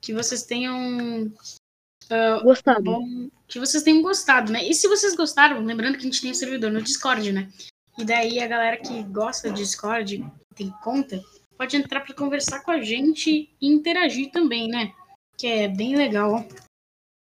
Que 0.00 0.12
vocês 0.12 0.42
tenham 0.44 1.26
uh, 1.26 2.42
gostado. 2.42 2.82
Bom, 2.82 3.30
que 3.46 3.58
vocês 3.58 3.82
tenham 3.82 4.02
gostado, 4.02 4.52
né? 4.52 4.64
E 4.64 4.74
se 4.74 4.88
vocês 4.88 5.14
gostaram, 5.14 5.64
lembrando 5.64 5.94
que 5.94 6.00
a 6.00 6.04
gente 6.04 6.20
tem 6.20 6.30
um 6.30 6.34
servidor 6.34 6.70
no 6.70 6.82
Discord, 6.82 7.32
né? 7.32 7.52
E 7.98 8.04
daí 8.04 8.40
a 8.40 8.48
galera 8.48 8.78
que 8.78 9.02
gosta 9.04 9.50
de 9.50 9.62
Discord, 9.62 10.24
tem 10.54 10.70
conta, 10.82 11.22
pode 11.56 11.76
entrar 11.76 12.00
para 12.00 12.14
conversar 12.14 12.60
com 12.60 12.70
a 12.70 12.80
gente 12.80 13.54
e 13.60 13.68
interagir 13.68 14.30
também, 14.30 14.68
né? 14.68 14.92
Que 15.36 15.46
é 15.46 15.68
bem 15.68 15.94
legal. 15.94 16.46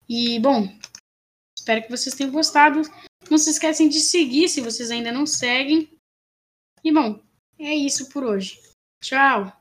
E, 0.08 0.40
bom, 0.40 0.68
espero 1.58 1.84
que 1.84 1.90
vocês 1.90 2.16
tenham 2.16 2.32
gostado. 2.32 2.82
Não 3.30 3.38
se 3.38 3.50
esquecem 3.50 3.90
de 3.90 4.00
seguir 4.00 4.48
se 4.48 4.62
vocês 4.62 4.92
ainda 4.92 5.12
não 5.12 5.26
seguem. 5.26 5.90
E, 6.84 6.92
bom, 6.92 7.20
é 7.60 7.74
isso 7.74 8.10
por 8.10 8.24
hoje. 8.24 8.62
Tchau! 9.02 9.58